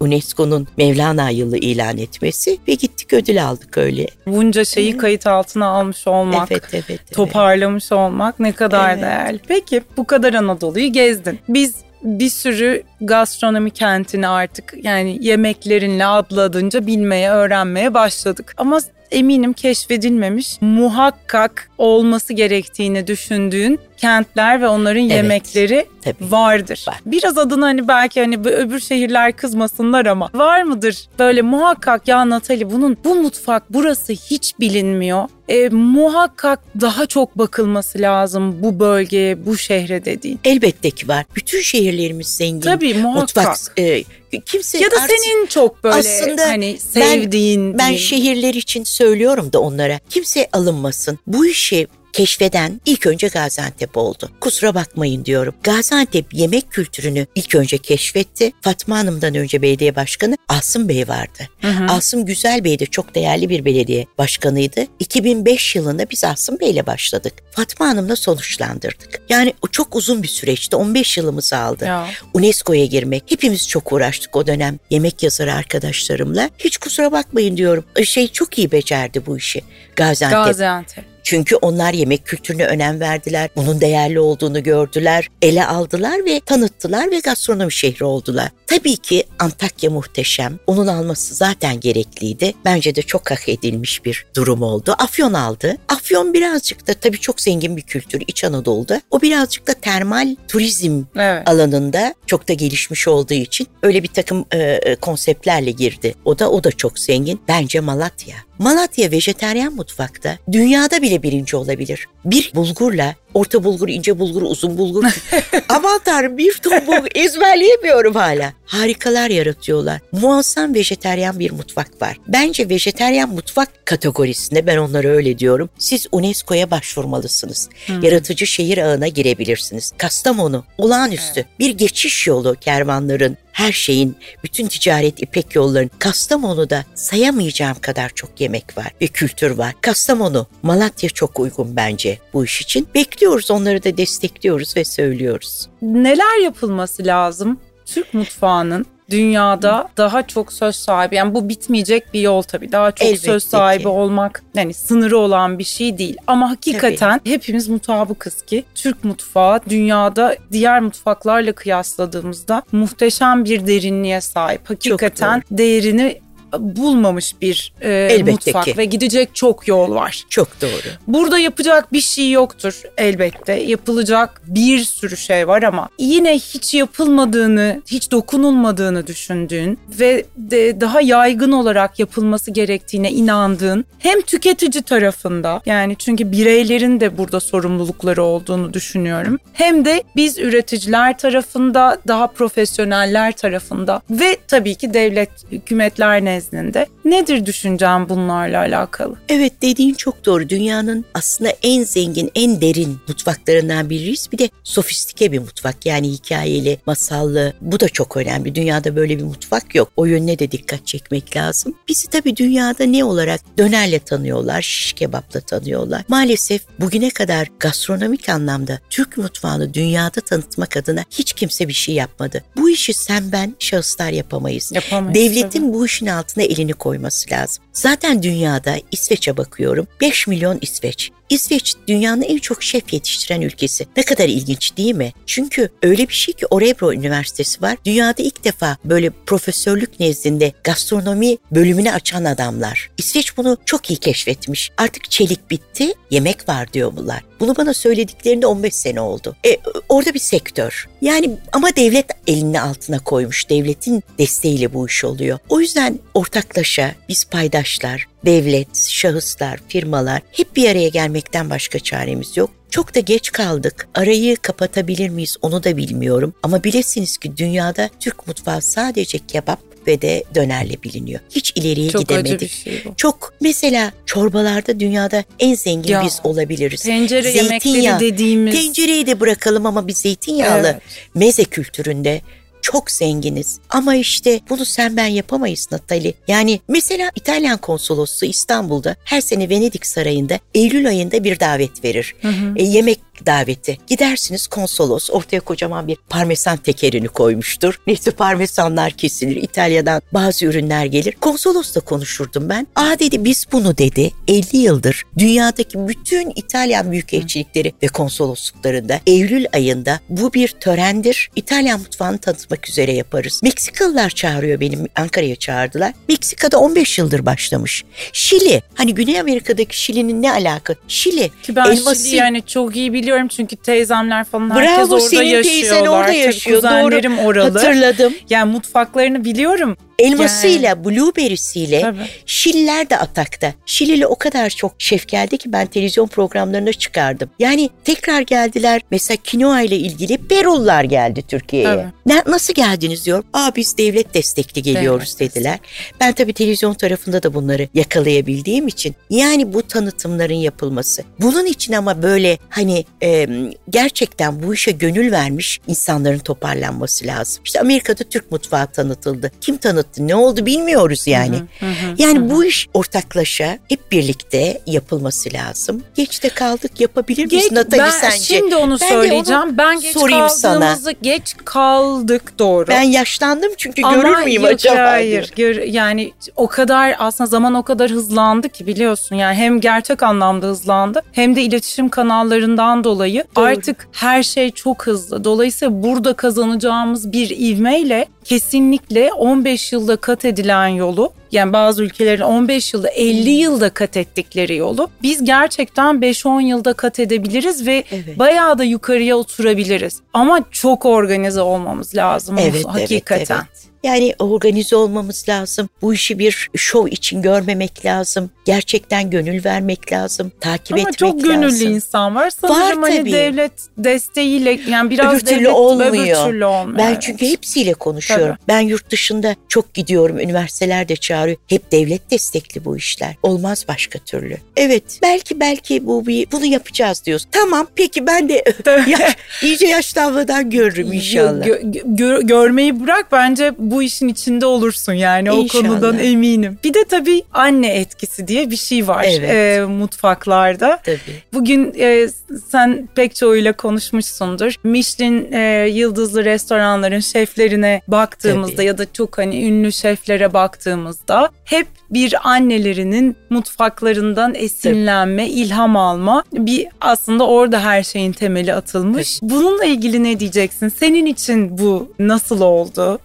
[0.00, 4.06] UNESCO'nun Mevlana yılı ilan etmesi ve gittik ödül aldık öyle.
[4.26, 5.00] Bunca şeyi evet.
[5.00, 7.12] kayıt altına almış olmak, evet, evet, evet.
[7.12, 9.02] toparlamış olmak ne kadar evet.
[9.02, 9.40] değerli.
[9.48, 11.38] Peki bu kadar Anadolu'yu gezdin.
[11.48, 18.54] Biz bir sürü gastronomi kentini artık yani yemeklerinle adladınca bilmeye, öğrenmeye başladık.
[18.56, 26.30] Ama eminim keşfedilmemiş, muhakkak olması gerektiğini düşündüğün kentler ve onların evet, yemekleri tabii.
[26.30, 26.84] vardır.
[26.88, 26.96] Var.
[27.06, 32.70] Biraz adını hani belki hani öbür şehirler kızmasınlar ama var mıdır böyle muhakkak ya Natali
[32.70, 35.28] bunun bu mutfak burası hiç bilinmiyor.
[35.48, 40.40] E, muhakkak daha çok bakılması lazım bu bölgeye, bu şehre dediğin.
[40.44, 41.24] Elbette ki var.
[41.36, 42.70] Bütün şehirlerimiz zengin.
[42.94, 43.48] Tabii muhakkak.
[43.48, 44.04] Mutfak, e,
[44.46, 49.60] kimse ya da senin çok böyle aslında hani sevdiğin ben, ben şehirler için söylüyorum da
[49.60, 51.18] onlara kimse alınmasın.
[51.26, 54.30] Bu işi keşfeden ilk önce Gaziantep oldu.
[54.40, 55.54] Kusura bakmayın diyorum.
[55.62, 58.52] Gaziantep yemek kültürünü ilk önce keşfetti.
[58.60, 61.48] Fatma Hanım'dan önce belediye başkanı Asım Bey vardı.
[61.60, 61.84] Hı hı.
[61.84, 64.86] Asım Güzel Bey de çok değerli bir belediye başkanıydı.
[64.98, 67.32] 2005 yılında biz Asım Bey ile başladık.
[67.50, 69.20] Fatma Hanım'la sonuçlandırdık.
[69.28, 70.76] Yani o çok uzun bir süreçti.
[70.76, 71.84] 15 yılımızı aldı.
[71.84, 72.06] Ya.
[72.34, 73.24] UNESCO'ya girmek.
[73.26, 76.50] Hepimiz çok uğraştık o dönem yemek yazarı arkadaşlarımla.
[76.58, 77.84] Hiç kusura bakmayın diyorum.
[78.04, 79.62] Şey çok iyi becerdi bu işi.
[79.96, 80.46] Gaziantep.
[80.46, 81.13] Gaziantep.
[81.24, 83.50] Çünkü onlar yemek kültürüne önem verdiler.
[83.56, 85.28] Bunun değerli olduğunu gördüler.
[85.42, 88.50] Ele aldılar ve tanıttılar ve gastronomi şehri oldular.
[88.66, 90.58] Tabii ki Antakya muhteşem.
[90.66, 92.54] Onun alması zaten gerekliydi.
[92.64, 94.94] Bence de çok hak edilmiş bir durum oldu.
[94.98, 95.76] Afyon aldı.
[95.88, 99.02] Afyon birazcık da tabii çok zengin bir kültür İç Anadolu'da.
[99.10, 101.48] O birazcık da termal turizm evet.
[101.48, 106.14] alanında çok da gelişmiş olduğu için öyle bir takım e, konseptlerle girdi.
[106.24, 107.40] O da o da çok zengin.
[107.48, 108.36] Bence Malatya.
[108.58, 112.08] Malatya vejeteryan mutfakta dünyada bile birinci olabilir.
[112.24, 115.04] Bir bulgurla orta bulgur, ince bulgur, uzun bulgur.
[115.68, 118.52] Aman tanrım bir ton bulgur ezberleyemiyorum hala.
[118.66, 120.00] Harikalar yaratıyorlar.
[120.12, 122.16] Muazzam vejeteryan bir mutfak var.
[122.28, 125.70] Bence vejeteryan mutfak kategorisinde ben onlara öyle diyorum.
[125.78, 127.68] Siz UNESCO'ya başvurmalısınız.
[127.86, 128.02] Hmm.
[128.02, 129.92] Yaratıcı şehir ağına girebilirsiniz.
[129.98, 131.58] Kastamonu olağanüstü evet.
[131.58, 138.78] bir geçiş yolu kervanların, her şeyin, bütün ticaret ipek yolların Kastamonu'da sayamayacağım kadar çok yemek
[138.78, 139.74] var ve kültür var.
[139.80, 142.88] Kastamonu, Malatya çok uygun bence bu iş için.
[142.94, 145.68] Bekliyoruz onları da destekliyoruz ve söylüyoruz.
[145.82, 152.42] Neler yapılması lazım Türk mutfağının dünyada daha çok söz sahibi yani bu bitmeyecek bir yol
[152.42, 153.88] tabii daha çok Elbette söz sahibi ki.
[153.88, 157.30] olmak yani sınırı olan bir şey değil ama hakikaten tabii.
[157.30, 166.23] hepimiz mutabıkız ki Türk mutfağı dünyada diğer mutfaklarla kıyasladığımızda muhteşem bir derinliğe sahip hakikaten değerini
[166.60, 168.74] bulmamış bir e, mutfak ki.
[168.76, 170.24] ve gidecek çok yol var.
[170.30, 170.90] Çok doğru.
[171.06, 173.52] Burada yapacak bir şey yoktur elbette.
[173.52, 181.00] Yapılacak bir sürü şey var ama yine hiç yapılmadığını, hiç dokunulmadığını düşündüğün ve de daha
[181.00, 188.74] yaygın olarak yapılması gerektiğine inandığın hem tüketici tarafında yani çünkü bireylerin de burada sorumlulukları olduğunu
[188.74, 189.38] düşünüyorum.
[189.52, 196.86] Hem de biz üreticiler tarafında, daha profesyoneller tarafında ve tabii ki devlet, hükümetler nezdinde nezdinde.
[197.04, 199.16] Nedir düşüncen bunlarla alakalı?
[199.28, 200.48] Evet dediğin çok doğru.
[200.48, 204.28] Dünyanın aslında en zengin, en derin mutfaklarından biriyiz.
[204.32, 205.86] Bir de sofistike bir mutfak.
[205.86, 207.52] Yani hikayeli, masallı.
[207.60, 208.54] Bu da çok önemli.
[208.54, 209.92] Dünyada böyle bir mutfak yok.
[209.96, 211.74] O yönüne de dikkat çekmek lazım.
[211.88, 216.04] Bizi tabii dünyada ne olarak dönerle tanıyorlar, şiş kebapla tanıyorlar.
[216.08, 222.44] Maalesef bugüne kadar gastronomik anlamda Türk mutfağını dünyada tanıtmak adına hiç kimse bir şey yapmadı.
[222.56, 224.72] Bu işi sen ben şahıslar yapamayız.
[224.74, 225.14] Yapamayız.
[225.14, 225.72] Devletin tabii.
[225.72, 227.64] bu işin altına altına elini koyması lazım.
[227.72, 229.86] Zaten dünyada İsveç'e bakıyorum.
[230.00, 231.10] 5 milyon İsveç.
[231.34, 233.86] İsveç dünyanın en çok şef yetiştiren ülkesi.
[233.96, 235.12] Ne kadar ilginç değil mi?
[235.26, 237.76] Çünkü öyle bir şey ki Orebro Üniversitesi var.
[237.84, 242.90] Dünyada ilk defa böyle profesörlük nezdinde gastronomi bölümünü açan adamlar.
[242.98, 244.70] İsveç bunu çok iyi keşfetmiş.
[244.76, 247.24] Artık çelik bitti, yemek var diyor bunlar.
[247.40, 249.36] Bunu bana söylediklerinde 15 sene oldu.
[249.46, 249.56] E,
[249.88, 250.88] orada bir sektör.
[251.00, 253.50] Yani ama devlet elini altına koymuş.
[253.50, 255.38] Devletin desteğiyle bu iş oluyor.
[255.48, 262.50] O yüzden ortaklaşa biz paydaşlar, devlet, şahıslar, firmalar hep bir araya gelmekten başka çaremiz yok.
[262.70, 263.88] Çok da geç kaldık.
[263.94, 266.34] Arayı kapatabilir miyiz onu da bilmiyorum.
[266.42, 271.20] Ama bilesiniz ki dünyada Türk mutfağı sadece kebap ve de dönerle biliniyor.
[271.30, 272.32] Hiç ileriye Çok gidemedik.
[272.34, 272.94] Acı bir şey bu.
[272.96, 276.82] Çok mesela çorbalarda dünyada en zengin ya, biz olabiliriz.
[276.82, 278.54] Tencere Zeytinyağı, yemekleri dediğimiz.
[278.54, 280.82] Tencereyi de bırakalım ama bir zeytinyağlı evet.
[281.14, 282.20] meze kültüründe
[282.64, 283.58] çok zenginiz.
[283.70, 286.14] Ama işte bunu sen ben yapamayız Natali.
[286.28, 292.14] Yani mesela İtalyan konsolosluğu İstanbul'da her sene Venedik Sarayı'nda Eylül ayında bir davet verir.
[292.22, 292.52] Hı hı.
[292.56, 293.78] E, yemek daveti.
[293.86, 297.80] Gidersiniz konsolos ortaya kocaman bir parmesan tekerini koymuştur.
[297.86, 299.36] Neyse parmesanlar kesilir.
[299.36, 301.14] İtalya'dan bazı ürünler gelir.
[301.20, 302.66] Konsolosla konuşurdum ben.
[302.76, 310.00] Aa dedi biz bunu dedi 50 yıldır dünyadaki bütün İtalyan büyükelçilikleri ve konsolosluklarında Eylül ayında
[310.08, 311.30] bu bir törendir.
[311.36, 313.40] İtalyan mutfağını tanıtmak üzere yaparız.
[313.42, 315.92] Meksikalılar çağırıyor benim Ankara'ya çağırdılar.
[316.08, 317.84] Meksika'da 15 yıldır başlamış.
[318.12, 320.74] Şili hani Güney Amerika'daki Şili'nin ne alaka?
[320.88, 321.30] Şili.
[321.42, 322.04] Ki ben elması...
[322.06, 325.70] Şili yani çok iyi biliyorum çünkü teyzemler falan Bravo, herkes orada senin yaşıyorlar.
[325.70, 326.62] Teyzen orada yaşıyor.
[326.62, 327.26] Doğru.
[327.26, 327.58] oralı.
[327.58, 328.14] Hatırladım.
[328.30, 329.76] Yani mutfaklarını biliyorum.
[329.98, 330.84] Elmasıyla, yani.
[330.84, 332.06] blueberry'siyle Tabii.
[332.26, 333.54] Şililer de atakta.
[333.66, 337.30] Şilili o kadar çok şef geldi ki ben televizyon programlarına çıkardım.
[337.38, 338.82] Yani tekrar geldiler.
[338.90, 341.86] Mesela kinoa ile ilgili Perollar geldi Türkiye'ye.
[342.06, 343.24] Ne, nasıl geldiniz diyor.
[343.32, 345.58] Aa biz devlet destekli geliyoruz devlet dediler.
[346.00, 351.02] Ben tabii televizyon tarafında da bunları yakalayabildiğim için yani bu tanıtımların yapılması.
[351.20, 353.28] Bunun için ama böyle hani e,
[353.70, 357.42] gerçekten bu işe gönül vermiş insanların toparlanması lazım.
[357.44, 359.32] İşte Amerika'da Türk mutfağı tanıtıldı.
[359.40, 359.83] Kim tanıttı?
[359.84, 360.08] Tanıttı.
[360.08, 361.36] Ne oldu bilmiyoruz yani.
[361.36, 362.30] Hı hı, hı, yani hı.
[362.30, 365.82] bu iş ortaklaşa hep birlikte yapılması lazım.
[365.94, 368.18] Geçte kaldık yapabilir misin geç, Natali ben sence?
[368.18, 369.42] Şimdi onu ben söyleyeceğim.
[369.42, 370.76] Onu ben geç sorayım sana.
[371.02, 372.68] geç kaldık doğru.
[372.68, 374.90] Ben yaşlandım çünkü Ama görür müyüm yok, acaba?
[374.90, 379.16] Hayır gör, yani o kadar aslında zaman o kadar hızlandı ki biliyorsun.
[379.16, 383.44] Yani hem gerçek anlamda hızlandı hem de iletişim kanallarından dolayı doğru.
[383.44, 385.24] artık her şey çok hızlı.
[385.24, 392.74] Dolayısıyla burada kazanacağımız bir ivmeyle kesinlikle 15 yılda kat edilen yolu yani bazı ülkelerin 15
[392.74, 398.18] yılda 50 yılda kat ettikleri yolu biz gerçekten 5-10 yılda kat edebiliriz ve evet.
[398.18, 400.00] bayağı da yukarıya oturabiliriz.
[400.12, 403.36] Ama çok organize olmamız lazım evet, hakikaten.
[403.36, 403.73] Evet, evet.
[403.84, 405.68] Yani organize olmamız lazım.
[405.82, 408.30] Bu işi bir şov için görmemek lazım.
[408.44, 410.32] Gerçekten gönül vermek lazım.
[410.40, 411.18] Takip Ama etmek lazım.
[411.18, 412.30] Ama çok gönüllü insan var.
[412.30, 413.12] Sanırım var, hani tabii.
[413.12, 415.92] devlet desteğiyle yani biraz öbür türlü devlet, olmuyor.
[415.92, 416.78] Öbür türlü olmuyor.
[416.78, 417.02] Ben evet.
[417.02, 418.36] çünkü hepsiyle konuşuyorum.
[418.36, 418.48] Tabii.
[418.48, 420.18] Ben yurt dışında çok gidiyorum.
[420.18, 421.36] Üniversiteler de çağırıyor.
[421.48, 423.14] Hep devlet destekli bu işler.
[423.22, 424.36] Olmaz başka türlü.
[424.56, 427.26] Evet belki belki bu bir bunu yapacağız diyoruz.
[427.32, 428.44] Tamam peki ben de
[428.86, 431.44] yaş, iyice yaşlanmadan görürüm inşallah.
[431.44, 435.64] Gö, gö, görmeyi bırak bence bu bu işin içinde olursun yani İnşallah.
[435.64, 436.58] o konudan eminim.
[436.64, 439.30] Bir de tabii anne etkisi diye bir şey var evet.
[439.30, 440.80] e, mutfaklarda.
[440.84, 440.98] Tabii.
[441.32, 442.08] Bugün e,
[442.48, 444.54] sen pek çoğuyla konuşmuşsundur.
[444.64, 448.66] Michelin e, yıldızlı restoranların şeflerine baktığımızda tabii.
[448.66, 455.34] ya da çok hani ünlü şeflere baktığımızda hep bir annelerinin mutfaklarından esinlenme, Tabii.
[455.40, 459.18] ilham alma bir aslında orada her şeyin temeli atılmış.
[459.18, 459.30] Tabii.
[459.30, 460.68] Bununla ilgili ne diyeceksin?
[460.68, 462.98] Senin için bu nasıl oldu?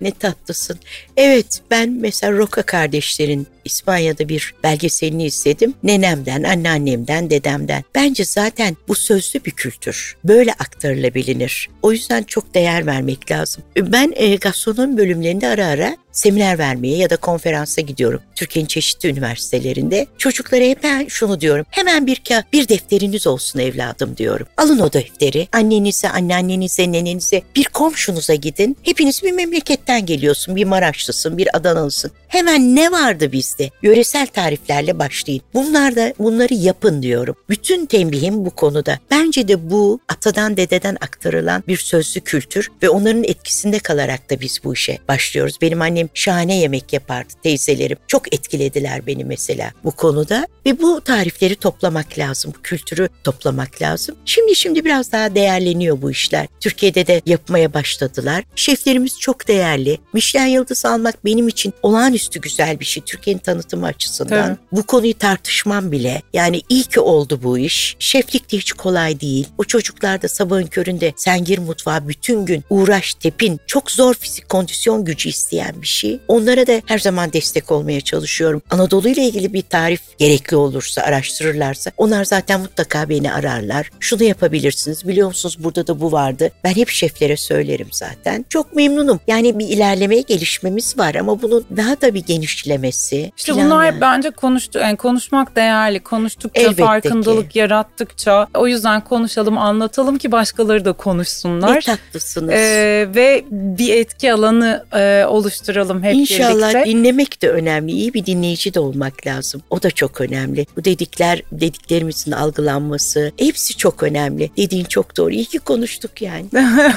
[0.00, 0.78] Ne tatlısın.
[1.16, 5.74] Evet ben mesela Roka kardeşlerin İspanya'da bir belgeselini izledim.
[5.82, 7.84] Nenemden, anneannemden, dedemden.
[7.94, 10.16] Bence zaten bu sözlü bir kültür.
[10.24, 11.68] Böyle aktarılabilir.
[11.82, 13.64] O yüzden çok değer vermek lazım.
[13.76, 18.22] Ben e, gastronomi bölümlerinde ara ara seminer vermeye ya da konferansa gidiyorum.
[18.34, 20.06] Türkiye'nin çeşitli üniversitelerinde.
[20.18, 21.66] Çocuklara hep ben şunu diyorum.
[21.70, 24.46] Hemen bir bir defteriniz olsun evladım diyorum.
[24.56, 25.48] Alın o defteri.
[25.52, 28.76] Annenize, anneannenize, nenenize, bir komşunuza gidin.
[28.82, 30.56] Hepiniz bir memleketten geliyorsun.
[30.56, 32.10] Bir Maraşlısın, bir Adanalısın.
[32.28, 33.70] Hemen ne vardı bizde?
[33.82, 35.42] Yöresel tariflerle başlayın.
[35.54, 37.36] Bunlar da bunları yapın diyorum.
[37.48, 38.98] Bütün tembihim bu konuda.
[39.10, 44.60] Bence de bu atadan dededen aktarılan bir sözlü kültür ve onların etkisinde kalarak da biz
[44.64, 45.56] bu işe başlıyoruz.
[45.62, 47.98] Benim annem şahane yemek yapardı teyzelerim.
[48.06, 52.52] Çok etkilediler beni mesela bu konuda ve bu tarifleri toplamak lazım.
[52.58, 54.16] Bu kültürü toplamak lazım.
[54.24, 56.46] Şimdi şimdi biraz daha değerleniyor bu işler.
[56.60, 58.44] Türkiye'de de yapmaya başladılar.
[58.56, 59.98] Şeflerimiz çok değerli.
[60.12, 63.02] Michelin yıldızı almak benim için olağanüstü güzel bir şey.
[63.02, 64.46] Türkiye'nin tanıtımı açısından.
[64.46, 64.58] Tabii.
[64.72, 66.22] Bu konuyu tartışmam bile.
[66.32, 67.96] Yani iyi ki oldu bu iş.
[67.98, 69.46] Şeflik de hiç kolay değil.
[69.58, 73.60] O çocuklar da sabahın köründe sen gir mutfağa bütün gün uğraş tepin.
[73.66, 76.20] Çok zor fizik kondisyon gücü isteyen bir şey.
[76.28, 78.62] Onlara da her zaman destek olmaya çalışıyorum.
[78.70, 83.90] Anadolu ile ilgili bir tarif gerekli olursa, araştırırlarsa onlar zaten mutlaka beni ararlar.
[84.00, 85.08] Şunu yapabilirsiniz.
[85.08, 86.50] Biliyor musunuz burada da bu vardı.
[86.64, 88.44] Ben hep şeflere söylerim zaten.
[88.48, 89.20] Çok memnunum.
[89.26, 93.64] Yani bir ilerlemeye gelişmemiz var ama bunun daha da bir genişlemesi, İşte Planla.
[93.64, 96.00] bunlar bence konuştu yani konuşmak değerli.
[96.00, 97.58] Konuştukça Elbette farkındalık ki.
[97.58, 101.80] yarattıkça o yüzden konuşalım, anlatalım ki başkaları da Ne konuşsunlar.
[101.80, 102.50] tatlısınız.
[102.54, 106.90] Ee, ve bir etki alanı e, oluşturalım hep İnşallah birlikte.
[106.90, 107.92] dinlemek de önemli.
[107.92, 109.62] İyi bir dinleyici de olmak lazım.
[109.70, 110.66] O da çok önemli.
[110.76, 114.50] Bu dedikler, dediklerimizin algılanması hepsi çok önemli.
[114.56, 115.30] Dediğin çok doğru.
[115.30, 116.46] İyi ki konuştuk yani.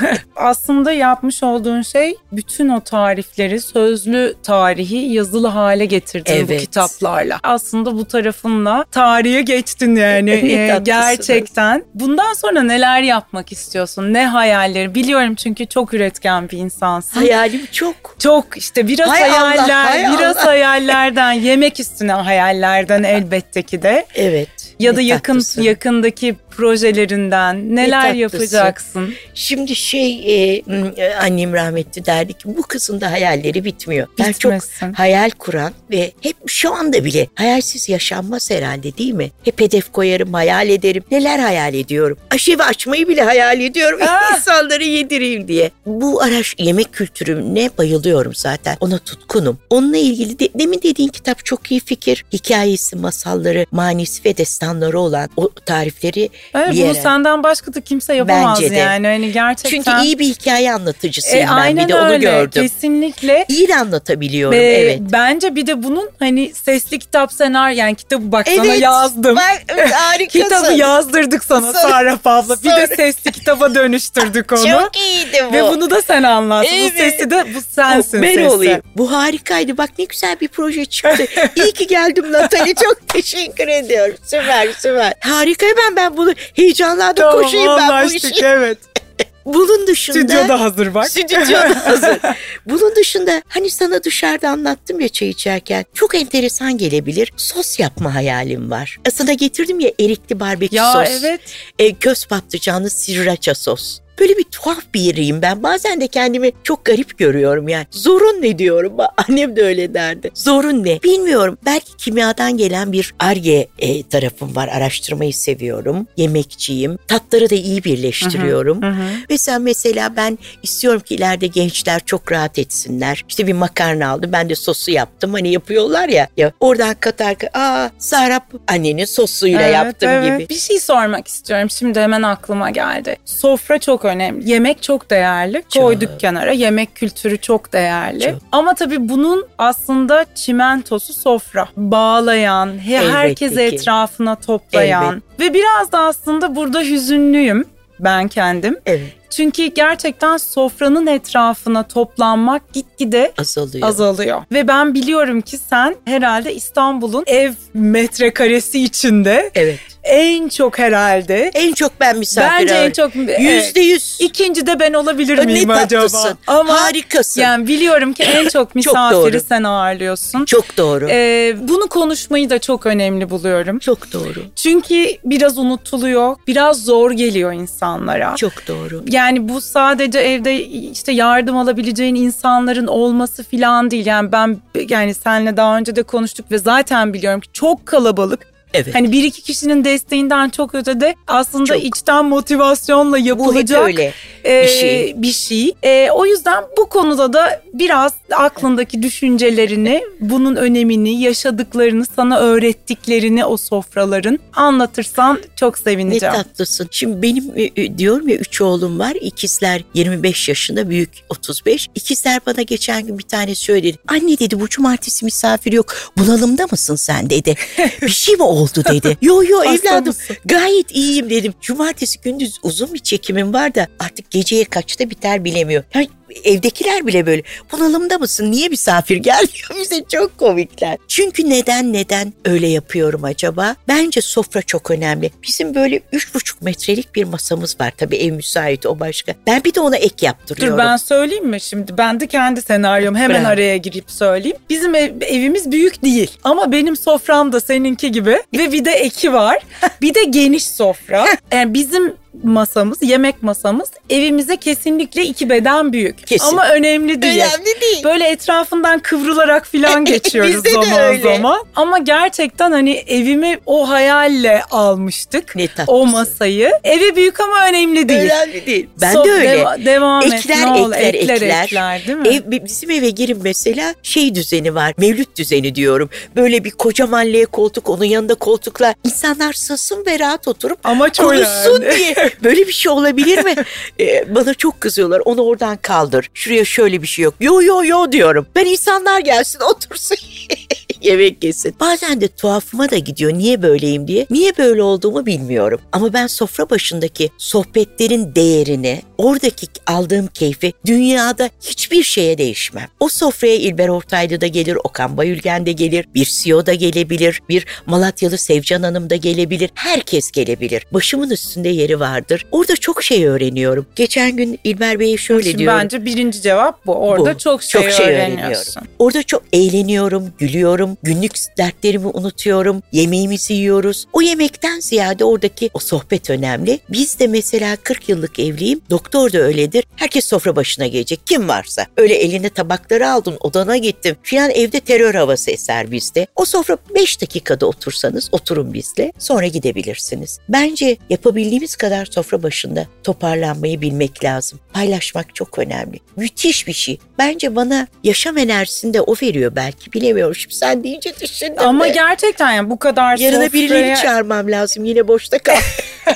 [0.36, 6.62] Aslında yapmış olduğun şey bütün o tarifleri, sözlü tarihi yazılı hale getirdin bu Evet.
[6.62, 7.40] kitaplarla.
[7.44, 10.32] Aslında bu tarafınla tarihe geçtin yani
[10.72, 10.84] haklısınız.
[10.84, 11.84] gerçekten.
[11.94, 14.14] Bundan sonra neler yapmak istiyorsun?
[14.14, 14.96] Ne hayalleri?
[14.96, 17.20] Biliyorum çünkü çok üretken bir insansın.
[17.20, 17.96] Hayalim çok.
[18.20, 20.46] Çok işte biraz Hay Allah, hayaller, hay biraz Allah.
[20.46, 24.06] hayallerden, yemek üstüne hayallerden elbette ki de.
[24.16, 24.50] Evet.
[24.80, 25.62] Ya da yakın tatlısın.
[25.62, 29.14] yakındaki projelerinden neler yapacaksın?
[29.34, 30.64] Şimdi şey e,
[30.98, 34.08] e, annem rahmetli derdi ki bu kızın da hayalleri bitmiyor.
[34.20, 34.54] Ben çok
[34.94, 39.32] hayal kuran ve hep şu anda bile hayalsiz yaşanmaz herhalde değil mi?
[39.44, 41.04] Hep hedef koyarım, hayal ederim.
[41.12, 42.18] Neler hayal ediyorum?
[42.32, 44.00] Aşevi açmayı bile hayal ediyorum.
[44.04, 44.36] Ah!
[44.38, 45.72] insanları yedireyim diye.
[45.86, 48.78] Bu araş yemek kültürüne bayılıyorum zaten.
[48.80, 49.60] Ona tutkunum.
[49.70, 52.26] Onunla ilgili de, demin dediğin kitap çok iyi fikir.
[52.34, 56.94] Hikayesi, masalları, manisi ve destanları olan o tarifleri Evet, bir bunu yere.
[57.02, 58.76] senden başka da kimse yapamaz Bence de.
[58.80, 59.08] yani.
[59.08, 59.70] Hani gerçekten.
[59.70, 62.18] Çünkü iyi bir hikaye anlatıcısıyım E, ben aynen bir de onu öyle.
[62.18, 62.62] gördüm.
[62.64, 63.46] Kesinlikle.
[63.48, 65.00] İyi de anlatabiliyorum Ve evet.
[65.02, 69.36] Bence bir de bunun hani sesli kitap senaryo yani kitabı bak sana Evet, yazdım.
[69.36, 70.40] Bak, harikasın.
[70.44, 72.56] Kitabı yazdırdık sana Sarah abla.
[72.64, 74.60] Bir de sesli kitaba dönüştürdük onu.
[74.68, 75.54] Çok iyiydi bu.
[75.54, 76.70] Ve bunu da sen anlattın.
[76.74, 76.92] Evet.
[76.94, 78.48] Bu sesi de bu sensin ben sesi.
[78.48, 78.82] olayım.
[78.98, 79.78] Bu harikaydı.
[79.78, 81.26] Bak ne güzel bir proje çıktı.
[81.56, 82.76] İyi ki geldim Natali.
[82.84, 84.16] Çok teşekkür ediyorum.
[84.26, 85.14] Süper süper.
[85.20, 88.46] Harika ben ben bunu heyecanlandım Tamam koşayım ben bu işi.
[88.46, 88.78] evet.
[89.46, 90.18] Bunun dışında.
[90.18, 91.10] Stüdyoda hazır bak.
[91.10, 92.20] Stüdyoda hazır.
[92.66, 97.34] Bunun dışında hani sana dışarıda anlattım ya çay içerken çok enteresan gelebilir.
[97.38, 98.98] Sos yapma hayalim var.
[99.14, 101.08] Sana getirdim ya erikli barbekü ya sos.
[101.20, 101.42] evet.
[101.80, 104.00] E, köz patlıcanlı sriracha sos.
[104.20, 105.64] Böyle bir tuhaf bir yeriyim ben.
[105.64, 107.86] Bazen de kendimi çok garip görüyorum yani.
[107.92, 108.94] Zorun ne diyorum.
[109.30, 110.32] Annem de öyle derdi.
[110.34, 111.04] Zorun ne?
[111.04, 111.58] Bilmiyorum.
[111.66, 114.68] Belki kimyadan gelen bir arge e, tarafım var.
[114.68, 116.08] Araştırmayı seviyorum.
[116.18, 116.98] Yemekçiyim.
[117.08, 118.82] Tatları da iyi birleştiriyorum.
[118.82, 119.10] Hı hı.
[119.30, 123.24] Mesela mesela ben istiyorum ki ileride gençler çok rahat etsinler.
[123.30, 124.32] İşte bir makarna aldım.
[124.34, 125.34] Ben de sosu yaptım.
[125.34, 126.28] Hani yapıyorlar ya.
[126.38, 130.40] ya oradan katar aa Sarap annenin sosuyla Evet, yaptım evet.
[130.40, 130.50] gibi.
[130.50, 131.70] Bir şey sormak istiyorum.
[131.70, 133.18] Şimdi hemen aklıma geldi.
[133.26, 134.50] Sofra çok önemli.
[134.50, 135.64] Yemek çok değerli.
[135.70, 135.84] Çok.
[135.84, 136.52] Koyduk kenara.
[136.52, 138.22] Yemek kültürü çok değerli.
[138.22, 138.36] Çok.
[138.52, 141.68] Ama tabii bunun aslında çimentosu sofra.
[141.78, 143.62] Bağlayan, Elbette herkesi ki.
[143.62, 145.24] etrafına toplayan.
[145.40, 147.66] Ve biraz da aslında burada hüzünlüyüm
[148.00, 148.80] ben kendim.
[148.86, 153.88] Evet Çünkü gerçekten sofranın etrafına toplanmak gitgide azalıyor.
[153.88, 154.42] azalıyor.
[154.52, 159.80] Ve ben biliyorum ki sen herhalde İstanbul'un ev metrekaresi içinde Evet.
[160.04, 164.18] en çok herhalde En çok ben misafir bence en çok Yüzde yüz.
[164.20, 166.18] ikinci de ben olabilir Ne miyim tatlısın.
[166.18, 166.38] acaba?
[166.48, 167.42] Ama Harikasın.
[167.42, 169.42] yani biliyorum ki en çok misafiri doğru.
[169.50, 170.46] sen ağırlıyorsun.
[170.46, 171.08] Çok doğru.
[171.10, 173.80] Ee, bunu konuşmayı da çok önemli buluyorum.
[173.80, 174.44] çok doğru.
[174.56, 178.36] Çünkü biraz unutuluyor, biraz zor geliyor insanlara.
[178.36, 179.04] Çok doğru.
[179.08, 179.19] Yani
[179.50, 184.06] bu sadece evde işte yardım alabileceğin insanların olması filan değil.
[184.06, 184.58] Yani ben
[184.90, 188.59] yani seninle daha önce de konuştuk ve zaten biliyorum ki çok kalabalık.
[188.74, 188.96] Evet.
[188.96, 191.84] Hani bir iki kişinin desteğinden çok ötede aslında Çok.
[191.84, 194.14] içten motivasyonla Bu yapılacak öyle.
[194.46, 195.14] e, bir şey.
[195.18, 195.72] bir şey.
[195.84, 203.58] E, o yüzden bu konuda da biraz aklındaki düşüncelerini, bunun önemini, yaşadıklarını, sana öğrettiklerini o
[203.58, 206.36] sofraların anlatırsan çok Ne sevineceğim.
[206.36, 206.88] tatlısın.
[206.92, 209.14] Şimdi benim e, e, diyorum ya üç oğlum var.
[209.22, 211.88] İkizler 25 yaşında, büyük 35.
[211.96, 213.98] İkizler bana geçen gün bir tane söyledi.
[214.08, 215.94] Anne dedi bu cumartesi misafir yok.
[216.18, 217.56] Bunalımda mısın sen dedi.
[218.02, 219.18] bir şey mi oldu dedi.
[219.22, 220.36] Yo yo evladım mısın?
[220.46, 221.54] gayet iyiyim dedim.
[221.62, 225.84] Cumartesi gündüz uzun bir çekimim var da artık geceye kaçta biter bilemiyor.
[225.94, 226.02] Ya
[226.44, 230.98] evdekiler bile böyle bunalımda mısın niye misafir gelmiyor bize çok komikler.
[231.08, 233.76] Çünkü neden neden öyle yapıyorum acaba?
[233.88, 235.32] Bence sofra çok önemli.
[235.44, 239.36] Bizim böyle üç buçuk metrelik bir masamız var tabii ev müsait o başka.
[239.48, 240.74] Ben bir de ona ek yaptırıyorum.
[240.78, 241.98] Dur ben söyleyeyim mi şimdi?
[241.98, 243.52] Ben de kendi senaryom hemen Bravo.
[243.54, 244.58] araya girip söyleyeyim.
[244.70, 249.34] Bizim ev- evimiz büyük değil ama benim sofram da seninki gibi ve bir de eki
[249.34, 249.58] var.
[250.02, 251.26] bir de geniş sofra.
[251.52, 252.14] Yani bizim
[252.44, 256.28] masamız, yemek masamız evimize kesinlikle iki beden büyük.
[256.28, 256.46] Kesin.
[256.48, 257.36] Ama önemli değil.
[257.36, 258.04] Önemli değil.
[258.04, 261.24] Böyle etrafından kıvrılarak falan geçiyoruz Bizde de zaman öyle.
[261.36, 261.66] zaman.
[261.76, 265.56] Ama gerçekten hani evimi o hayalle almıştık.
[265.56, 265.94] Ne tatlısın.
[265.94, 266.72] O masayı.
[266.84, 268.20] Evi büyük ama önemli değil.
[268.22, 268.88] Önemli değil.
[269.02, 269.48] Ben So- de öyle.
[269.50, 270.34] deva- devam et.
[270.34, 271.64] Ekler, Ne olur, ekler, ekler, ekler.
[271.64, 272.28] ekler, değil mi?
[272.28, 274.94] Ev, bizim eve girin mesela şey düzeni var.
[274.98, 276.10] Mevlüt düzeni diyorum.
[276.36, 278.96] Böyle bir kocaman L koltuk onun yanında koltuklar.
[279.04, 281.96] İnsanlar sığsın ve rahat oturup ama konuşsun yani.
[281.98, 282.16] diye.
[282.44, 283.56] Böyle bir şey olabilir mi?
[284.00, 285.22] Ee, bana çok kızıyorlar.
[285.26, 286.30] Onu oradan kaldır.
[286.34, 287.34] Şuraya şöyle bir şey yok.
[287.40, 288.48] Yo yo yo diyorum.
[288.56, 290.18] Ben insanlar gelsin otursun.
[291.02, 291.76] Yemek yesin.
[291.80, 294.26] Bazen de tuhafıma da gidiyor niye böyleyim diye.
[294.30, 295.80] Niye böyle olduğumu bilmiyorum.
[295.92, 302.88] Ama ben sofra başındaki sohbetlerin değerini, oradaki aldığım keyfi dünyada hiçbir şeye değişmem.
[303.00, 307.66] O sofraya İlber Ortaylı da gelir, Okan Bayülgen de gelir, bir CEO da gelebilir, bir
[307.86, 309.70] Malatyalı Sevcan Hanım da gelebilir.
[309.74, 310.86] Herkes gelebilir.
[310.92, 312.46] Başımın üstünde yeri vardır.
[312.52, 313.86] Orada çok şey öğreniyorum.
[313.96, 315.80] Geçen gün İlber Bey'e şöyle Şimdi diyorum.
[315.80, 316.94] bence birinci cevap bu.
[316.94, 317.38] Orada Bu.
[317.40, 318.84] çok şey, Çok şey öğreniyorsun.
[319.00, 324.06] Orada çok eğleniyorum, gülüyorum, günlük dertlerimi unutuyorum, yemeğimizi yiyoruz.
[324.14, 326.80] O yemekten ziyade oradaki o sohbet önemli.
[326.90, 329.84] Biz de mesela 40 yıllık evliyim, doktor da öyledir.
[329.96, 331.86] Herkes sofra başına gelecek, kim varsa.
[331.98, 334.16] Öyle eline tabakları aldın, odana gittim.
[334.24, 336.28] Filan evde terör havası eser bizde.
[336.36, 340.40] O sofra 5 dakikada otursanız oturun bizle, sonra gidebilirsiniz.
[340.50, 344.60] Bence yapabildiğimiz kadar sofra başında toparlanmayı bilmek lazım.
[344.74, 346.00] Paylaşmak çok önemli.
[346.16, 347.00] Müthiş bir şey.
[347.18, 349.94] Bence bana yaşam enerjisini de o veriyor belki.
[349.94, 350.36] Bilemiyorum.
[350.36, 351.90] Şimdi sen deyince düşündüm Ama de.
[351.90, 354.86] gerçekten yani bu kadar Yarına birileri sofraya- çağırmam lazım.
[354.86, 355.56] Yine boşta kal.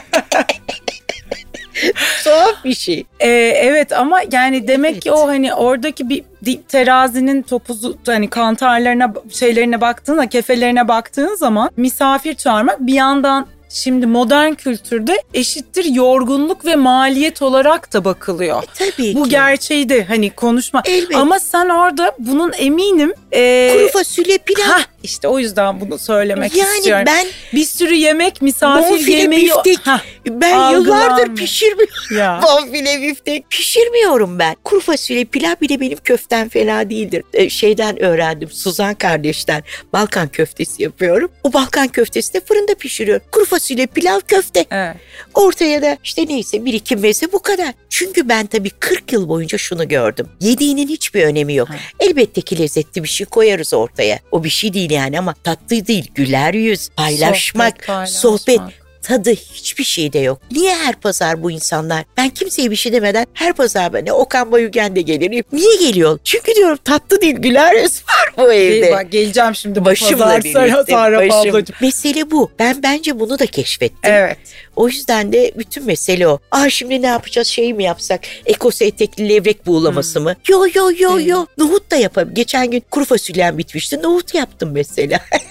[2.24, 3.04] Tuhaf bir şey.
[3.20, 5.04] Ee, evet ama yani demek Evet.
[5.04, 6.24] ki o hani oradaki bir
[6.68, 14.54] terazinin topuzu hani kantarlarına şeylerine baktığında kefelerine baktığın zaman misafir çağırmak bir yandan şimdi modern
[14.54, 18.64] kültürde eşittir yorgunluk ve maliyet olarak da bakılıyor.
[18.80, 19.30] Tabii Bu ki.
[19.30, 20.82] gerçeği de hani konuşma.
[20.86, 21.18] Elbette.
[21.18, 23.14] Ama sen orada bunun eminim.
[23.34, 24.64] ee, Kuru fasulye pilav.
[24.68, 27.06] Hah, işte o yüzden bunu söylemek yani istiyorum.
[27.08, 32.18] ben bir sürü yemek misafir yemeği biftek Hah, ben yıllardır pişirmiyorum.
[32.18, 32.42] ya.
[32.44, 34.56] Bonfile biftek pişirmiyorum ben.
[34.64, 37.24] Kuru fasulye pilav bile benim köften fena değildir.
[37.34, 41.32] Ee, şeyden öğrendim Suzan kardeşten Balkan köftesi yapıyorum.
[41.44, 43.26] O Balkan köftesi de fırında pişiriyorum.
[43.32, 44.66] Kuru fasulye pilav köfte.
[44.72, 44.96] Evet.
[45.34, 47.74] Ortaya da işte neyse bir iki meze bu kadar.
[47.90, 50.28] Çünkü ben tabii 40 yıl boyunca şunu gördüm.
[50.42, 51.70] Yediğinin hiçbir önemi yok.
[51.70, 51.76] Ha.
[52.00, 54.20] Elbette ki lezzetli bir şey koyarız ortaya.
[54.32, 56.12] O bir şey değil yani ama tatlı değil.
[56.16, 58.22] Güler yüz, paylaşmak, Sohbet, paylaşmak.
[58.22, 58.83] sohbet.
[59.04, 60.40] Tadı hiçbir şeyde yok.
[60.52, 62.04] Niye her pazar bu insanlar?
[62.18, 65.44] Ben kimseye bir şey demeden her pazar bana Okan Bayülgen de gelir.
[65.52, 66.20] Niye geliyor?
[66.24, 68.92] Çünkü diyorum tatlı değil güler yüz var bu evde.
[68.92, 70.60] Bak geleceğim şimdi Başımla pazar birlikte.
[70.70, 71.50] Sara Sara başım.
[71.50, 71.76] ablacığım.
[71.82, 72.52] Mesele bu.
[72.60, 74.00] Ben bence bunu da keşfettim.
[74.12, 74.38] Evet.
[74.76, 76.40] O yüzden de bütün mesele o.
[76.52, 78.22] Aa şimdi ne yapacağız şey mi yapsak?
[78.46, 80.36] Ekosu etekli levrek buğulaması mı?
[80.50, 81.28] Yo yo yo Hmm.
[81.28, 81.46] yo.
[81.58, 82.36] Nohut da yapabilirim.
[82.36, 84.00] Geçen gün kuru fasulyem bitmişti.
[84.04, 85.20] Nohut yaptım mesela.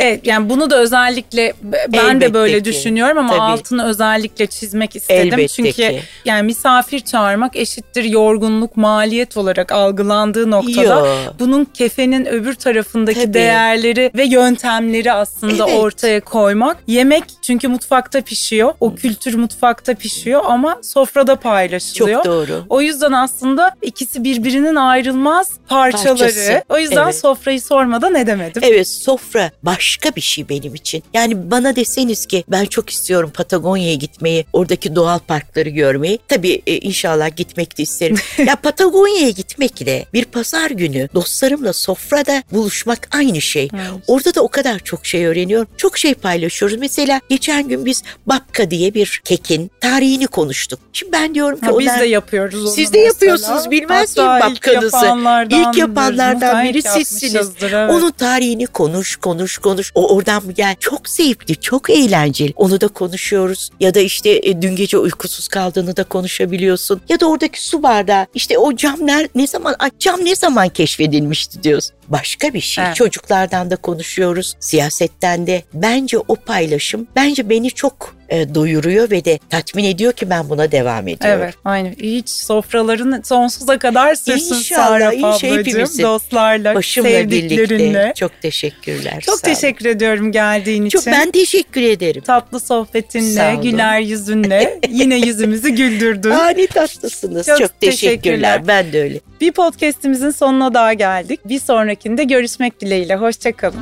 [0.00, 2.64] Evet yani bunu da özellikle ben Elbette de böyle ki.
[2.64, 3.40] düşünüyorum ama Tabii.
[3.40, 5.28] altını özellikle çizmek istedim.
[5.32, 6.00] Elbette Çünkü ki.
[6.24, 11.32] yani misafir çağırmak eşittir yorgunluk, maliyet olarak algılandığı noktada Yo.
[11.38, 13.34] bunun kefenin öbür tarafındaki Tabii.
[13.34, 15.78] değerleri ve yöntemleri aslında Evet.
[15.80, 16.76] ortaya koymak.
[16.86, 18.74] Yemek çünkü mutfakta pişiyor.
[18.80, 22.24] O kültür mutfakta pişiyor ama sofrada paylaşılıyor.
[22.24, 22.64] Çok doğru.
[22.68, 26.08] O yüzden aslında ikisi birbirinin ayrılmaz parçaları.
[26.18, 27.16] Parçası, O yüzden evet.
[27.18, 28.62] sofrayı sormadan edemedim.
[28.66, 29.50] Evet sofra
[29.88, 31.02] başka bir şey benim için.
[31.14, 36.18] Yani bana deseniz ki ben çok istiyorum Patagonya'ya gitmeyi, oradaki doğal parkları görmeyi.
[36.28, 38.16] Tabii e, inşallah gitmek de isterim.
[38.46, 43.68] ya Patagonya'ya gitmekle bir pazar günü dostlarımla sofrada buluşmak aynı şey.
[43.74, 44.02] Evet.
[44.06, 45.68] Orada da o kadar çok şey öğreniyorum.
[45.76, 46.78] Çok şey paylaşıyoruz.
[46.78, 50.80] Mesela geçen gün biz babka diye bir kekin tarihini konuştuk.
[50.92, 53.04] Şimdi ben diyorum ki Ha, biz onlar- de yapıyoruz onu Siz de mesela.
[53.06, 57.48] yapıyorsunuz, bilmez miyim ilk yapanlardan, İlk yapanlardan biri sizsiniz.
[57.62, 57.90] evet.
[57.90, 59.77] Onun tarihini konuş, konuş, konuş.
[59.94, 60.76] O oradan mı gel?
[60.80, 62.52] Çok zevkli, çok eğlenceli.
[62.56, 63.70] Onu da konuşuyoruz.
[63.80, 67.00] Ya da işte e, dün gece uykusuz kaldığını da konuşabiliyorsun.
[67.08, 68.26] Ya da oradaki su bardağı.
[68.34, 71.90] İşte o cam ner, ne zaman cam ne zaman keşfedilmişti diyoruz.
[72.08, 72.84] Başka bir şey.
[72.84, 72.96] Evet.
[72.96, 74.54] Çocuklardan da konuşuyoruz.
[74.60, 75.62] Siyasetten de.
[75.74, 80.72] Bence o paylaşım bence beni çok e, doyuruyor ve de tatmin ediyor ki ben buna
[80.72, 81.40] devam ediyorum.
[81.42, 81.88] Evet, aynı.
[81.88, 86.02] Hiç sofraların sonsuza kadar sürsün İnşallah, Serap inşallah hepimizin.
[86.02, 87.78] Dostlarla, Başımla sevdiklerinle.
[87.78, 88.12] birlikte.
[88.16, 89.20] Çok teşekkürler.
[89.26, 91.12] Çok teşekkür ediyorum geldiğin Çok için.
[91.12, 92.22] ben teşekkür ederim.
[92.22, 96.30] Tatlı sohbetinle, güler yüzünle yine yüzümüzü güldürdün.
[96.30, 97.46] Aa ne tatlısınız.
[97.46, 97.90] Çok Çok, teşekkürler.
[97.90, 98.66] teşekkürler.
[98.66, 99.20] Ben de öyle.
[99.40, 101.40] Bir podcastimizin sonuna daha geldik.
[101.44, 101.58] Bir
[101.98, 103.16] sonrakinde görüşmek dileğiyle.
[103.16, 103.80] Hoşçakalın.